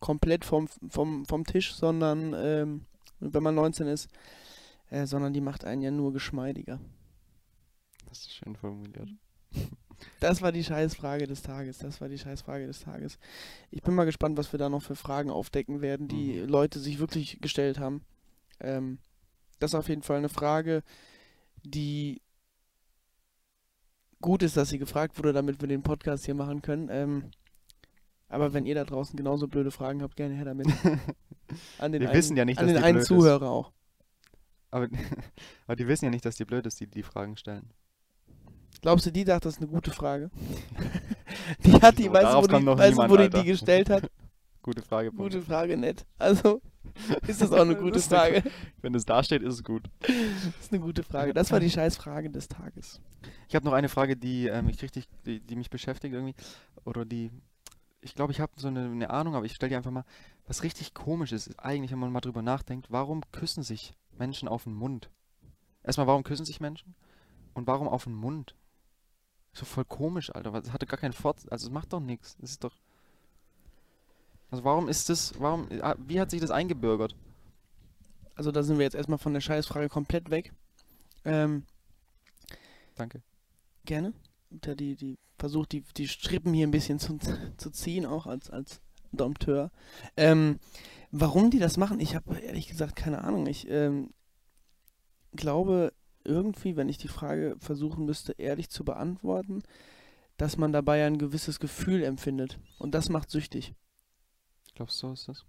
komplett 0.00 0.44
vom, 0.44 0.66
vom, 0.88 1.24
vom 1.26 1.44
Tisch, 1.44 1.74
sondern 1.74 2.34
ähm, 2.36 2.86
wenn 3.20 3.42
man 3.42 3.54
19 3.54 3.86
ist, 3.86 4.08
äh, 4.90 5.06
sondern 5.06 5.32
die 5.32 5.40
macht 5.40 5.64
einen 5.64 5.82
ja 5.82 5.90
nur 5.90 6.12
geschmeidiger. 6.12 6.80
Das 8.08 8.20
ist 8.20 8.32
schön 8.34 8.56
formuliert. 8.56 9.08
Das 10.18 10.42
war 10.42 10.50
die 10.50 10.64
Scheißfrage 10.64 11.26
des 11.26 11.42
Tages. 11.42 11.78
Das 11.78 12.00
war 12.00 12.08
die 12.08 12.18
Scheißfrage 12.18 12.66
des 12.66 12.80
Tages. 12.80 13.18
Ich 13.70 13.82
bin 13.82 13.94
mal 13.94 14.04
gespannt, 14.04 14.36
was 14.36 14.52
wir 14.52 14.58
da 14.58 14.68
noch 14.68 14.82
für 14.82 14.96
Fragen 14.96 15.30
aufdecken 15.30 15.80
werden, 15.80 16.08
die 16.08 16.40
Mhm. 16.40 16.48
Leute 16.48 16.80
sich 16.80 16.98
wirklich 16.98 17.40
gestellt 17.40 17.78
haben. 17.78 18.02
Ähm, 18.58 18.98
das 19.60 19.70
ist 19.70 19.74
auf 19.76 19.88
jeden 19.88 20.02
Fall 20.02 20.16
eine 20.18 20.28
Frage, 20.28 20.82
die 21.62 22.22
gut 24.20 24.42
ist, 24.42 24.56
dass 24.56 24.70
sie 24.70 24.78
gefragt 24.78 25.18
wurde, 25.18 25.32
damit 25.32 25.60
wir 25.60 25.68
den 25.68 25.82
Podcast 25.82 26.24
hier 26.24 26.34
machen 26.34 26.62
können. 26.62 26.88
Ähm, 26.90 27.30
aber 28.28 28.54
wenn 28.54 28.64
ihr 28.64 28.74
da 28.74 28.84
draußen 28.84 29.16
genauso 29.16 29.48
blöde 29.48 29.70
Fragen 29.70 30.02
habt, 30.02 30.16
gerne 30.16 30.34
her 30.34 30.46
damit. 30.46 30.66
An 31.78 31.92
den 31.92 32.00
Wir 32.00 32.08
einen, 32.08 32.18
wissen 32.18 32.36
ja 32.36 32.46
nicht, 32.46 32.58
an 32.58 32.66
dass 32.66 32.74
den 32.74 32.80
die 32.80 32.84
einen 32.84 32.94
blöd 32.94 33.02
ist. 33.02 33.08
Zuhörer 33.08 33.50
auch. 33.50 33.72
Aber, 34.70 34.88
aber 35.66 35.76
die 35.76 35.86
wissen 35.86 36.06
ja 36.06 36.10
nicht, 36.10 36.24
dass 36.24 36.36
die 36.36 36.46
blöd 36.46 36.64
ist, 36.64 36.80
die 36.80 36.86
die 36.86 37.02
Fragen 37.02 37.36
stellen. 37.36 37.74
Glaubst 38.80 39.04
du, 39.04 39.12
die 39.12 39.24
dachte, 39.24 39.48
das 39.48 39.56
ist 39.56 39.62
eine 39.62 39.70
gute 39.70 39.90
Frage? 39.90 40.30
die 41.64 41.74
hat 41.74 41.98
die, 41.98 42.10
weißt 42.10 42.32
du, 42.32 42.42
wo 42.42 42.58
die, 42.58 42.66
weißt 42.66 42.98
wo 43.10 43.16
die 43.16 43.28
die 43.28 43.44
gestellt 43.44 43.90
hat? 43.90 44.10
Gute 44.62 44.82
Frage. 44.82 45.10
Punkt. 45.10 45.34
Gute 45.34 45.44
Frage, 45.44 45.76
nett. 45.76 46.06
Also, 46.18 46.62
ist 47.26 47.40
das 47.40 47.52
auch 47.52 47.60
eine 47.60 47.76
gute 47.76 47.92
Das 47.92 48.06
Frage? 48.06 48.42
Wenn 48.80 48.94
es 48.94 49.04
da 49.04 49.22
steht, 49.22 49.42
ist 49.42 49.54
es 49.54 49.64
gut. 49.64 49.88
Das 50.00 50.10
ist 50.60 50.72
eine 50.72 50.80
gute 50.80 51.02
Frage. 51.02 51.34
Das 51.34 51.50
war 51.50 51.60
die 51.60 51.70
Scheißfrage 51.70 52.30
des 52.30 52.48
Tages. 52.48 53.00
Ich 53.48 53.54
habe 53.54 53.64
noch 53.64 53.72
eine 53.72 53.88
Frage, 53.88 54.16
die 54.16 54.46
ähm, 54.46 54.68
ich 54.68 54.82
richtig, 54.82 55.08
die, 55.26 55.40
die 55.40 55.56
mich 55.56 55.70
beschäftigt 55.70 56.14
irgendwie. 56.14 56.34
Oder 56.84 57.04
die. 57.04 57.30
Ich 58.00 58.14
glaube, 58.14 58.32
ich 58.32 58.40
habe 58.40 58.52
so 58.56 58.68
eine, 58.68 58.84
eine 58.84 59.10
Ahnung, 59.10 59.36
aber 59.36 59.46
ich 59.46 59.54
stelle 59.54 59.70
dir 59.70 59.76
einfach 59.76 59.92
mal, 59.92 60.04
was 60.46 60.64
richtig 60.64 60.92
komisch 60.92 61.30
ist, 61.32 61.46
ist 61.46 61.60
eigentlich, 61.60 61.92
wenn 61.92 62.00
man 62.00 62.10
mal 62.10 62.20
drüber 62.20 62.42
nachdenkt, 62.42 62.90
warum 62.90 63.22
küssen 63.30 63.62
sich 63.62 63.94
Menschen 64.18 64.48
auf 64.48 64.64
den 64.64 64.74
Mund? 64.74 65.08
Erstmal, 65.84 66.08
warum 66.08 66.24
küssen 66.24 66.44
sich 66.44 66.60
Menschen? 66.60 66.94
Und 67.54 67.66
warum 67.66 67.88
auf 67.88 68.04
den 68.04 68.14
Mund? 68.14 68.56
So 69.52 69.64
voll 69.64 69.84
komisch, 69.84 70.34
Alter. 70.34 70.50
Das 70.50 70.72
hatte 70.72 70.86
gar 70.86 70.98
keinen 70.98 71.12
Fort. 71.12 71.40
Also, 71.50 71.66
es 71.68 71.72
macht 71.72 71.92
doch 71.92 72.00
nichts. 72.00 72.36
Es 72.42 72.52
ist 72.52 72.64
doch. 72.64 72.74
Also, 74.52 74.64
warum 74.64 74.88
ist 74.88 75.08
das. 75.08 75.32
Warum. 75.38 75.66
ah, 75.80 75.96
Wie 75.98 76.20
hat 76.20 76.30
sich 76.30 76.40
das 76.40 76.50
eingebürgert? 76.50 77.16
Also, 78.36 78.52
da 78.52 78.62
sind 78.62 78.76
wir 78.76 78.84
jetzt 78.84 78.94
erstmal 78.94 79.18
von 79.18 79.32
der 79.32 79.40
Scheißfrage 79.40 79.88
komplett 79.88 80.30
weg. 80.30 80.52
Ähm, 81.24 81.64
Danke. 82.94 83.22
gerne. 83.86 84.12
Der 84.50 84.74
die, 84.74 84.94
die 84.94 85.18
versucht, 85.38 85.72
die, 85.72 85.82
die 85.96 86.06
Strippen 86.06 86.52
hier 86.52 86.66
ein 86.66 86.70
bisschen 86.70 86.98
zu, 86.98 87.18
zu 87.56 87.70
ziehen, 87.70 88.04
auch 88.04 88.26
als, 88.26 88.50
als 88.50 88.82
Dompteur. 89.12 89.70
Ähm, 90.18 90.58
warum 91.10 91.50
die 91.50 91.58
das 91.58 91.78
machen, 91.78 91.98
ich 91.98 92.14
habe 92.14 92.38
ehrlich 92.38 92.68
gesagt 92.68 92.94
keine 92.94 93.24
Ahnung. 93.24 93.46
Ich 93.46 93.66
ähm, 93.70 94.10
glaube 95.34 95.94
irgendwie, 96.24 96.76
wenn 96.76 96.90
ich 96.90 96.98
die 96.98 97.08
Frage 97.08 97.56
versuchen 97.58 98.04
müsste, 98.04 98.32
ehrlich 98.36 98.68
zu 98.68 98.84
beantworten, 98.84 99.62
dass 100.36 100.58
man 100.58 100.72
dabei 100.72 101.06
ein 101.06 101.18
gewisses 101.18 101.58
Gefühl 101.58 102.02
empfindet. 102.02 102.58
Und 102.78 102.94
das 102.94 103.08
macht 103.08 103.30
süchtig. 103.30 103.74
Ich 104.72 104.76
glaube, 104.76 104.90
so 104.90 105.12
ist 105.12 105.28
das. 105.28 105.44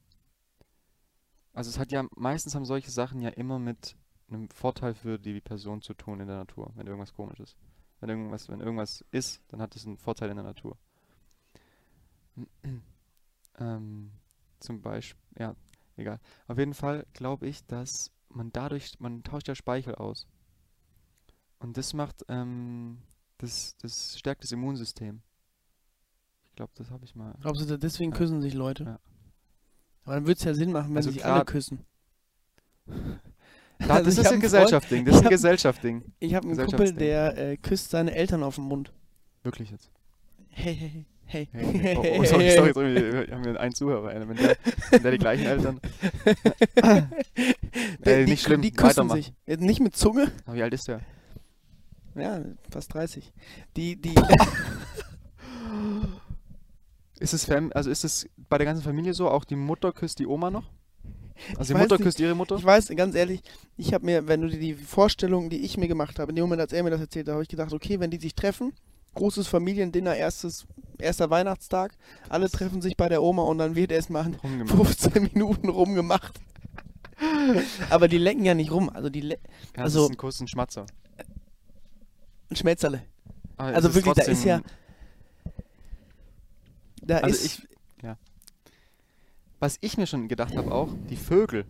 Also 1.54 1.70
es 1.70 1.80
hat 1.80 1.94
ja, 1.94 2.06
meistens 2.18 2.56
haben 2.56 2.66
solche 2.66 2.92
Sachen 2.92 3.22
ja 3.22 3.30
immer 3.30 3.58
mit 3.58 3.96
einem 4.28 4.50
Vorteil 4.50 4.94
für 4.94 5.18
die 5.18 5.40
Person 5.40 5.82
zu 5.82 5.94
tun 5.94 6.20
in 6.20 6.28
der 6.28 6.36
Natur, 6.36 6.74
wenn 6.76 6.88
irgendwas 6.88 7.14
komisch 7.14 7.40
ist. 7.40 7.56
Wenn 8.02 8.10
irgendwas, 8.10 8.50
wenn 8.50 8.60
irgendwas 8.60 9.06
ist, 9.12 9.42
dann 9.48 9.62
hat 9.62 9.78
es 9.78 9.86
einen 9.86 9.98
Vorteil 9.98 10.30
in 10.30 10.36
der 10.36 10.44
Natur. 10.44 10.78
ähm, 13.60 14.12
zum 14.60 14.82
Beispiel, 14.82 15.24
ja, 15.40 15.56
egal. 15.96 16.20
Auf 16.48 16.58
jeden 16.58 16.74
Fall 16.74 17.06
glaube 17.14 17.48
ich, 17.48 17.66
dass 17.66 18.12
man 18.28 18.52
dadurch, 18.52 19.00
man 19.00 19.24
tauscht 19.24 19.48
ja 19.48 19.56
Speichel 19.56 19.96
aus. 19.96 20.28
Und 21.60 21.78
das 21.78 21.94
macht, 21.94 22.26
ähm, 22.28 22.98
das, 23.38 23.78
das 23.78 24.20
stärkt 24.20 24.44
das 24.44 24.52
Immunsystem. 24.52 25.22
Ich 26.54 26.58
glaube, 26.58 26.72
das 26.76 26.92
habe 26.92 27.04
ich 27.04 27.16
mal. 27.16 27.34
Glaubst 27.42 27.68
du, 27.68 27.78
deswegen 27.80 28.12
Ja. 28.12 28.18
küssen 28.18 28.40
sich 28.44 28.54
Leute? 28.54 28.84
Ja. 28.84 29.00
Aber 30.04 30.14
dann 30.14 30.28
würde 30.28 30.38
es 30.38 30.44
ja 30.44 30.54
Sinn 30.54 30.72
machen, 30.72 30.90
wenn 30.90 30.98
Also 30.98 31.10
sich 31.10 31.26
alle 31.26 31.44
küssen. 31.46 31.80
Da, 32.86 32.94
Also 33.96 34.06
das 34.06 34.14
ich 34.20 34.24
ist 34.26 34.32
ein 34.32 34.40
Gesellschaftsding, 34.40 35.04
das 35.04 35.16
ist 35.16 35.24
ein 35.24 35.30
Gesellschaftsding. 35.30 36.04
Ich 36.20 36.36
habe 36.36 36.48
einen 36.48 36.64
Kumpel, 36.64 36.94
der 36.94 37.36
äh, 37.40 37.58
küsst 37.58 37.90
seine 37.90 38.14
Eltern 38.14 38.44
auf 38.44 38.54
den 38.56 38.66
Mund. 38.66 38.94
Wirklich 39.42 39.72
jetzt. 39.72 39.90
Hey, 40.50 40.76
hey, 40.76 41.08
hey. 41.26 41.50
Hey, 41.52 41.80
hey. 41.80 41.98
Oh, 41.98 42.20
oh, 42.22 42.24
sorry, 42.24 42.52
sorry, 42.52 42.74
sorry, 42.74 42.96
wir 42.96 43.34
haben 43.36 43.46
wir 43.46 43.60
einen 43.60 43.74
Zuhörer. 43.74 44.14
Wenn 44.14 44.38
der, 44.38 44.56
wenn 44.92 45.02
der 45.02 45.12
die 45.12 45.18
gleichen 45.18 45.46
Eltern. 45.48 45.82
Die, 48.06 48.26
nicht 48.26 48.44
schlimm, 48.44 48.62
die 48.62 48.72
küssen 48.72 49.10
sich. 49.10 49.34
Nicht 49.48 49.80
mit 49.80 49.96
Zunge. 49.96 50.32
Aber 50.46 50.56
wie 50.56 50.62
alt 50.62 50.74
ist 50.76 50.88
der? 50.88 51.02
Ja, 52.14 52.42
fast 52.70 52.94
30. 52.94 53.34
Die, 53.76 54.00
die, 54.00 54.14
Ist 57.24 57.34
es 57.34 57.46
Fam 57.46 57.72
also 57.74 57.90
ist 57.90 58.04
es 58.04 58.28
bei 58.50 58.58
der 58.58 58.66
ganzen 58.66 58.84
Familie 58.84 59.14
so? 59.14 59.30
Auch 59.30 59.46
die 59.46 59.56
Mutter 59.56 59.94
küsst 59.94 60.20
die 60.20 60.28
Oma 60.28 60.52
noch? 60.52 60.66
Also 61.58 61.62
Ich 61.62 61.68
die 61.70 61.74
Mutter 61.76 61.96
nicht. 61.96 62.04
küsst 62.04 62.20
ihre 62.20 62.36
Mutter? 62.36 62.58
ich 62.58 62.66
weiß, 62.66 62.90
ganz 62.98 63.16
ehrlich, 63.16 63.42
ich 63.78 63.94
habe 63.94 64.06
mir, 64.06 64.28
wenn 64.28 64.42
du 64.42 64.50
dir 64.50 64.60
die 64.60 64.74
Vorstellung, 64.74 65.50
die 65.50 65.64
ich 65.64 65.78
mir 65.78 65.88
gemacht 65.88 66.20
habe, 66.20 66.32
in 66.32 66.36
dem 66.36 66.44
Moment, 66.44 66.60
als 66.62 66.74
er 66.74 66.84
mir 66.84 66.90
das 66.90 67.00
erzählt 67.00 67.28
hat, 67.28 67.34
habe 67.34 67.44
ich 67.44 67.48
gedacht, 67.50 67.72
okay, 67.72 68.00
wenn 68.02 68.12
die 68.12 68.18
sich 68.20 68.36
treffen, 68.36 68.74
großes 69.16 69.48
Familiendinner, 69.48 70.16
erstes, 70.16 70.68
erster 71.00 71.30
Weihnachtstag, 71.30 71.96
alle 72.30 72.50
treffen 72.50 72.82
sich 72.82 72.98
bei 72.98 73.08
der 73.10 73.24
Oma 73.24 73.44
und 73.44 73.58
dann 73.58 73.76
wird 73.76 73.92
erstmal 73.94 74.26
ein 74.26 74.34
Rumgemacht. 74.36 74.76
15 74.76 75.24
Minuten 75.34 75.70
rumgemacht. 75.70 76.40
Aber 77.90 78.08
die 78.10 78.18
lecken 78.18 78.44
ja 78.44 78.54
nicht 78.54 78.72
rum, 78.72 78.90
also 78.90 79.10
die 79.10 79.22
Ja, 79.22 79.36
also- 79.78 80.00
das 80.02 80.06
ist 80.10 80.12
ein 80.12 80.18
Kuss, 80.18 80.40
ein 80.42 80.48
Schmatzer. 80.50 80.86
ein 82.50 82.56
Schmetzerle. 82.58 83.02
Es 83.58 83.76
Also 83.76 83.96
wirklich, 83.96 84.14
da 84.16 84.24
ist 84.24 84.44
ja- 84.44 84.62
Da 87.06 87.18
Also 87.20 87.36
ist 87.36 87.46
ich, 87.46 87.68
ja. 88.04 88.18
Was 89.60 89.78
ich 89.82 89.98
mir 89.98 90.08
schon 90.08 90.28
gedacht 90.28 90.56
habe 90.56 90.72
auch, 90.74 90.90
die 91.10 91.16
Vögel 91.16 91.66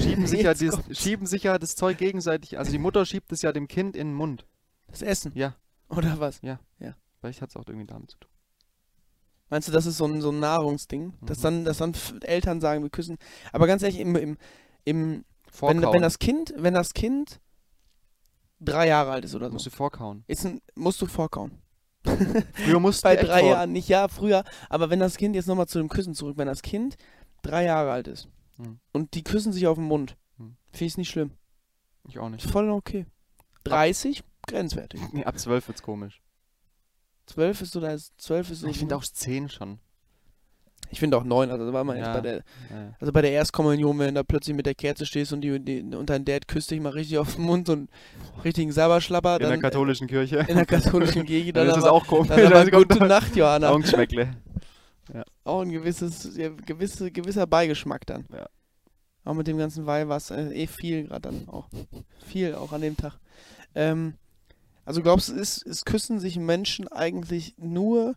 schieben 0.00 0.26
sich, 0.26 0.42
ja 0.42 0.54
dieses, 0.54 0.78
schieben 0.98 1.26
sich 1.26 1.42
ja 1.44 1.58
das 1.58 1.74
Zeug 1.74 1.98
gegenseitig, 1.98 2.58
also 2.58 2.70
die 2.70 2.78
Mutter 2.78 3.04
schiebt 3.06 3.32
es 3.32 3.42
ja 3.42 3.52
dem 3.52 3.66
Kind 3.68 3.96
in 3.96 4.08
den 4.08 4.14
Mund. 4.14 4.46
das 4.88 5.02
Essen, 5.02 5.32
Ja, 5.34 5.56
oder 5.88 6.18
was? 6.20 6.40
vielleicht 7.20 7.40
hat 7.40 7.50
es 7.50 7.56
auch 7.56 7.64
irgendwie 7.68 7.86
damit 7.86 8.10
zu 8.10 8.18
tun. 8.18 8.30
Meinst 9.48 9.68
du, 9.68 9.72
das 9.72 9.86
ist 9.86 9.96
so 9.98 10.06
ein, 10.06 10.20
so 10.20 10.30
ein 10.30 10.40
Nahrungsding? 10.40 11.14
Dass 11.22 11.38
Mhm. 11.38 11.42
dann, 11.42 11.64
dass 11.64 11.78
dann 11.78 11.92
Eltern 12.22 12.60
sagen, 12.60 12.82
wir 12.82 12.90
küssen. 12.90 13.16
Aber 13.52 13.66
ganz 13.68 13.82
ehrlich, 13.82 14.00
im, 14.00 14.16
im, 14.16 14.38
im 14.84 15.24
wenn, 15.60 15.82
wenn 15.82 16.02
das 16.02 16.18
Kind, 16.18 16.52
wenn 16.56 16.74
das 16.74 16.94
Kind 16.94 17.40
drei 18.58 18.88
Jahre 18.88 19.12
alt 19.12 19.24
ist 19.24 19.34
oder 19.36 19.48
so, 19.48 19.52
musst 19.52 19.66
du 19.66 19.70
vorkauen. 19.70 20.24
ist 20.26 20.46
ein, 20.46 20.60
musst 20.74 21.00
du 21.00 21.06
vorkauen. 21.06 21.61
Früher 22.54 22.80
musst 22.80 23.02
Bei 23.02 23.16
drei 23.16 23.44
Jahren, 23.46 23.72
nicht 23.72 23.88
ja, 23.88 24.08
früher. 24.08 24.44
Aber 24.68 24.90
wenn 24.90 25.00
das 25.00 25.16
Kind, 25.16 25.34
jetzt 25.34 25.46
nochmal 25.46 25.66
zu 25.68 25.78
dem 25.78 25.88
Küssen 25.88 26.14
zurück, 26.14 26.36
wenn 26.38 26.46
das 26.46 26.62
Kind 26.62 26.96
drei 27.42 27.64
Jahre 27.64 27.90
alt 27.92 28.08
ist 28.08 28.28
Hm. 28.56 28.78
und 28.92 29.14
die 29.14 29.22
küssen 29.24 29.52
sich 29.52 29.66
auf 29.66 29.76
den 29.76 29.84
Mund, 29.84 30.16
Hm. 30.38 30.56
finde 30.72 30.84
ich 30.84 30.92
es 30.92 30.98
nicht 30.98 31.10
schlimm. 31.10 31.32
Ich 32.08 32.18
auch 32.18 32.26
Ist 32.26 32.32
nicht. 32.32 32.50
voll 32.50 32.70
okay. 32.70 33.06
30, 33.64 34.22
grenzwertig. 34.46 35.00
Nee, 35.12 35.24
ab 35.24 35.38
12 35.38 35.68
wird's 35.68 35.82
komisch. 35.82 36.20
12 37.26 37.62
ist 37.62 37.72
so, 37.72 37.80
da 37.80 37.92
ist 37.92 38.12
12 38.18 38.50
ist 38.50 38.60
so. 38.60 38.66
Ich 38.66 38.78
finde 38.78 38.96
auch 38.96 39.04
10 39.04 39.48
schon. 39.48 39.78
Ich 40.92 41.00
finde 41.00 41.16
auch 41.16 41.24
9, 41.24 41.50
also 41.50 41.66
da 41.66 41.72
war 41.72 41.82
man 41.84 41.96
jetzt 41.96 42.06
Ja. 42.06 42.14
bei 42.14 42.20
der, 42.20 42.34
Ja, 42.36 42.40
ja. 42.70 42.94
Also 43.00 43.12
bei 43.12 43.22
der 43.22 43.32
Erstkommunion, 43.32 43.98
wenn 43.98 44.08
du 44.08 44.20
da 44.20 44.22
plötzlich 44.22 44.54
mit 44.54 44.66
der 44.66 44.74
Kerze 44.74 45.06
stehst 45.06 45.32
und, 45.32 45.40
die, 45.40 45.58
die, 45.58 45.80
und 45.82 46.08
dein 46.10 46.24
Dad 46.24 46.46
küsst 46.46 46.70
dich 46.70 46.80
mal 46.80 46.90
richtig 46.90 47.18
auf 47.18 47.34
den 47.34 47.44
Mund 47.44 47.68
und 47.68 47.90
richtigen 48.44 48.70
Sabberschlapper, 48.72 49.36
In 49.36 49.42
dann 49.42 49.50
der 49.50 49.58
katholischen 49.60 50.06
Kirche. 50.06 50.44
in 50.48 50.54
der 50.56 50.66
katholischen 50.66 51.24
Gegend, 51.24 51.56
dann 51.56 51.66
dann, 51.66 51.74
ist 51.76 51.82
es 51.82 51.88
aber, 51.88 51.96
auch 51.96 52.06
komisch. 52.06 52.28
dann 52.28 52.52
aber 52.52 52.70
gute 52.70 52.98
da 52.98 53.06
Nacht, 53.06 53.34
Johanna. 53.34 53.70
Augenschmeckle. 53.70 54.34
Auch 55.44 55.62
ein 55.62 55.70
gewisses, 55.72 56.36
ja, 56.36 56.48
gewisse, 56.50 57.10
gewisser 57.10 57.46
Beigeschmack 57.46 58.06
dann. 58.06 58.24
Ja. 58.32 58.46
Auch 59.24 59.34
mit 59.34 59.46
dem 59.46 59.58
ganzen 59.58 59.84
Weihwasser, 59.84 60.38
äh, 60.52 60.62
eh 60.62 60.66
viel 60.66 61.04
gerade 61.08 61.22
dann 61.22 61.48
auch. 61.48 61.68
Viel 62.26 62.54
auch 62.54 62.72
an 62.72 62.80
dem 62.80 62.96
Tag. 62.96 63.18
Ähm, 63.74 64.14
also 64.84 65.02
glaubst 65.02 65.28
du, 65.28 65.34
ist, 65.34 65.62
ist 65.62 65.84
küssen 65.84 66.18
sich 66.20 66.38
Menschen 66.38 66.88
eigentlich 66.88 67.54
nur, 67.58 68.14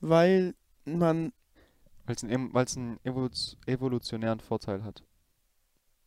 weil 0.00 0.54
man 0.84 1.32
Weil 2.06 2.16
es 2.16 2.24
einen, 2.24 2.52
weil's 2.52 2.76
einen 2.76 2.98
evolutionären 3.66 4.40
Vorteil 4.40 4.82
hat. 4.84 5.02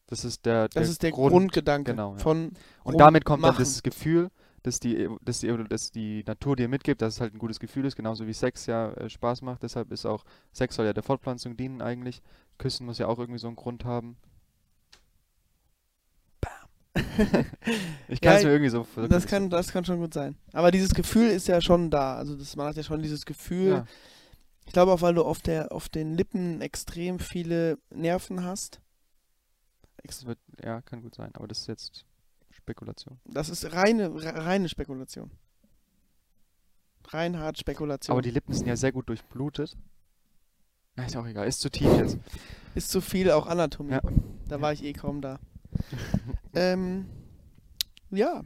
Das 0.07 0.23
ist 0.23 0.45
der, 0.45 0.67
das 0.69 0.89
ist 0.89 1.01
der 1.03 1.11
Grund. 1.11 1.31
Grundgedanke 1.31 1.91
genau, 1.91 2.13
ja. 2.13 2.19
von 2.19 2.51
Und 2.83 2.99
damit 2.99 3.25
kommt 3.25 3.43
dann 3.43 3.51
rummachen. 3.51 3.63
das 3.65 3.81
Gefühl, 3.81 4.29
dass 4.61 4.79
die, 4.79 5.07
dass 5.21 5.39
die, 5.39 5.63
dass 5.69 5.91
die 5.91 6.23
Natur 6.27 6.55
dir 6.55 6.67
mitgibt, 6.67 7.01
dass 7.01 7.15
es 7.15 7.21
halt 7.21 7.33
ein 7.33 7.39
gutes 7.39 7.59
Gefühl 7.59 7.85
ist, 7.85 7.95
genauso 7.95 8.27
wie 8.27 8.33
Sex 8.33 8.65
ja 8.67 8.91
äh, 8.93 9.09
Spaß 9.09 9.41
macht. 9.41 9.63
Deshalb 9.63 9.91
ist 9.91 10.05
auch 10.05 10.23
Sex 10.51 10.75
soll 10.75 10.85
ja 10.85 10.93
der 10.93 11.03
Fortpflanzung 11.03 11.55
dienen 11.57 11.81
eigentlich. 11.81 12.21
Küssen 12.57 12.85
muss 12.85 12.97
ja 12.99 13.07
auch 13.07 13.17
irgendwie 13.19 13.39
so 13.39 13.47
einen 13.47 13.55
Grund 13.55 13.83
haben. 13.85 14.17
ich 18.07 18.21
kann 18.21 18.33
Ja, 18.33 18.37
es 18.39 18.43
mir 18.43 18.51
irgendwie 18.51 18.69
so 18.69 18.85
so- 18.95 19.07
Das 19.07 19.25
kann, 19.27 19.49
das 19.49 19.71
kann 19.71 19.83
schon 19.85 19.99
gut 19.99 20.13
sein. 20.13 20.35
Aber 20.53 20.71
dieses 20.71 20.93
Gefühl 20.93 21.29
ist 21.29 21.47
ja 21.47 21.59
schon 21.61 21.89
da. 21.89 22.15
Also 22.15 22.35
das, 22.35 22.55
man 22.55 22.67
hat 22.67 22.75
ja 22.77 22.83
schon 22.83 23.01
dieses 23.01 23.25
Gefühl. 23.25 23.69
Ja, 23.69 23.85
Ich 24.65 24.73
glaube 24.73 24.91
auch, 24.91 25.01
weil 25.01 25.13
du 25.13 25.23
auf, 25.23 25.39
der, 25.39 25.71
auf 25.71 25.89
den 25.89 26.15
Lippen 26.15 26.61
extrem 26.61 27.19
viele 27.19 27.77
Nerven 27.89 28.43
hast. 28.43 28.81
wird, 30.23 30.39
ja, 30.63 30.81
kann 30.81 31.01
gut 31.01 31.15
sein, 31.15 31.31
aber 31.35 31.47
das 31.47 31.61
ist 31.61 31.67
jetzt 31.67 32.05
Spekulation. 32.49 33.19
Das 33.25 33.49
ist 33.49 33.71
reine, 33.73 34.13
re- 34.13 34.45
reine 34.45 34.69
Spekulation. 34.69 35.31
Reinhard 37.07 37.59
Spekulation. 37.59 38.13
Aber 38.13 38.21
die 38.21 38.31
Lippen 38.31 38.53
sind 38.53 38.67
ja 38.67 38.75
sehr 38.75 38.91
gut 38.91 39.09
durchblutet. 39.09 39.77
Na, 40.95 41.05
ist 41.05 41.15
auch 41.15 41.27
egal, 41.27 41.47
ist 41.47 41.59
zu 41.61 41.69
tief 41.69 41.91
jetzt. 41.97 42.17
ist 42.73 42.89
zu 42.89 43.01
viel 43.01 43.29
auch 43.31 43.47
Anatomie. 43.47 43.91
Ja. 43.93 44.01
Da 44.47 44.61
war 44.61 44.73
ich 44.73 44.83
eh 44.83 44.93
kaum 44.93 45.21
da. 45.21 45.39
ähm, 46.53 47.05
ja, 48.09 48.43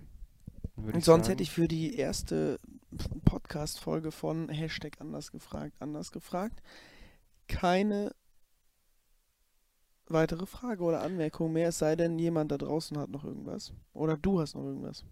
und 0.75 1.03
sonst 1.03 1.25
sagen. 1.25 1.33
hätte 1.33 1.43
ich 1.43 1.51
für 1.51 1.67
die 1.67 1.95
erste 1.95 2.59
Podcast-Folge 3.25 4.11
von 4.11 4.49
Hashtag 4.49 4.99
anders 4.99 5.31
gefragt, 5.31 5.75
anders 5.79 6.11
gefragt, 6.11 6.61
keine 7.47 8.15
weitere 10.07 10.45
Frage 10.45 10.83
oder 10.83 11.01
Anmerkung 11.01 11.53
mehr, 11.53 11.69
es 11.69 11.79
sei 11.79 11.95
denn, 11.95 12.17
jemand 12.19 12.51
da 12.51 12.57
draußen 12.57 12.97
hat 12.97 13.09
noch 13.09 13.23
irgendwas. 13.23 13.73
Oder 13.93 14.17
du 14.17 14.41
hast 14.41 14.55
noch 14.55 14.63
irgendwas. 14.63 15.05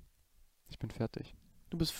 Ich 0.69 0.79
bin 0.79 0.89
fertig. 0.89 1.35
Du 1.69 1.77
bist 1.77 1.93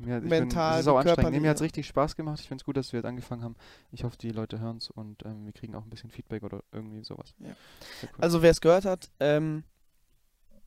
ich 0.00 0.06
Mental, 0.06 0.72
bin, 0.72 0.80
ist 0.80 0.88
auch 0.88 0.98
anstrengend. 0.98 1.32
Nee, 1.32 1.40
mir 1.40 1.50
hat 1.50 1.56
es 1.56 1.60
ja. 1.60 1.66
richtig 1.66 1.86
Spaß 1.86 2.16
gemacht. 2.16 2.40
Ich 2.40 2.48
finde 2.48 2.62
es 2.62 2.64
gut, 2.64 2.76
dass 2.76 2.92
wir 2.92 2.98
jetzt 2.98 3.06
angefangen 3.06 3.44
haben. 3.44 3.54
Ich 3.92 4.02
hoffe, 4.02 4.16
die 4.16 4.30
Leute 4.30 4.58
hören 4.58 4.78
es 4.78 4.90
und 4.90 5.24
ähm, 5.24 5.44
wir 5.44 5.52
kriegen 5.52 5.74
auch 5.76 5.84
ein 5.84 5.90
bisschen 5.90 6.10
Feedback 6.10 6.42
oder 6.42 6.64
irgendwie 6.72 7.04
sowas. 7.04 7.34
Ja. 7.38 7.54
Cool. 8.02 8.08
Also 8.18 8.42
wer 8.42 8.50
es 8.50 8.60
gehört 8.60 8.84
hat, 8.84 9.10
ähm, 9.20 9.62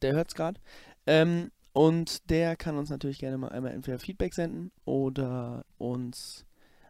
der 0.01 0.13
hört 0.13 0.30
es 0.30 0.36
gerade. 0.36 0.60
Ähm, 1.06 1.51
und 1.75 2.29
der 2.29 2.55
kann 2.55 2.77
uns 2.77 2.89
natürlich 2.89 3.19
gerne 3.19 3.38
mal 3.38 3.49
einmal 3.49 3.73
entweder 3.73 3.99
Feedback 3.99 4.33
senden 4.33 4.71
oder 4.85 5.65
uns 5.77 6.45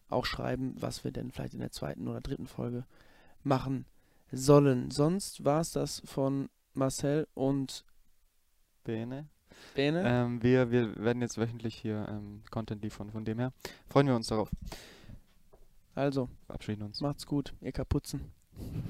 auch 0.10 0.26
schreiben, 0.26 0.76
was 0.78 1.04
wir 1.04 1.12
denn 1.12 1.32
vielleicht 1.32 1.56
in 1.56 1.60
der 1.60 1.72
zweiten 1.72 2.08
oder 2.08 2.22
dritten 2.22 2.46
Folge 2.46 2.86
machen 3.42 3.86
sollen. 4.32 4.92
Sonst 4.92 5.44
war 5.44 5.62
es 5.62 5.72
das 5.72 6.04
von 6.06 6.50
Marcel 6.76 7.28
und 7.34 7.84
Bene. 8.84 9.28
Bene. 9.74 10.04
Ähm, 10.06 10.44
wir, 10.44 10.70
wir 10.70 10.96
werden 10.98 11.24
jetzt 11.24 11.40
wöchentlich 11.40 11.74
hier 11.74 12.06
ähm, 12.08 12.44
Content 12.52 12.84
liefern. 12.84 13.10
Von 13.10 13.26
dem 13.26 13.40
her 13.40 13.54
freuen 13.90 14.06
wir 14.06 14.16
uns 14.16 14.28
darauf. 14.28 14.52
Also, 15.96 16.30
Verabschieden 16.46 16.84
uns. 16.84 17.02
macht's 17.02 17.26
gut, 17.26 17.56
ihr 17.60 17.72
Kapuzen. 17.72 18.32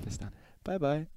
Bis 0.03 0.17
dann. 0.17 0.33
Bye, 0.65 0.77
bye. 0.77 1.07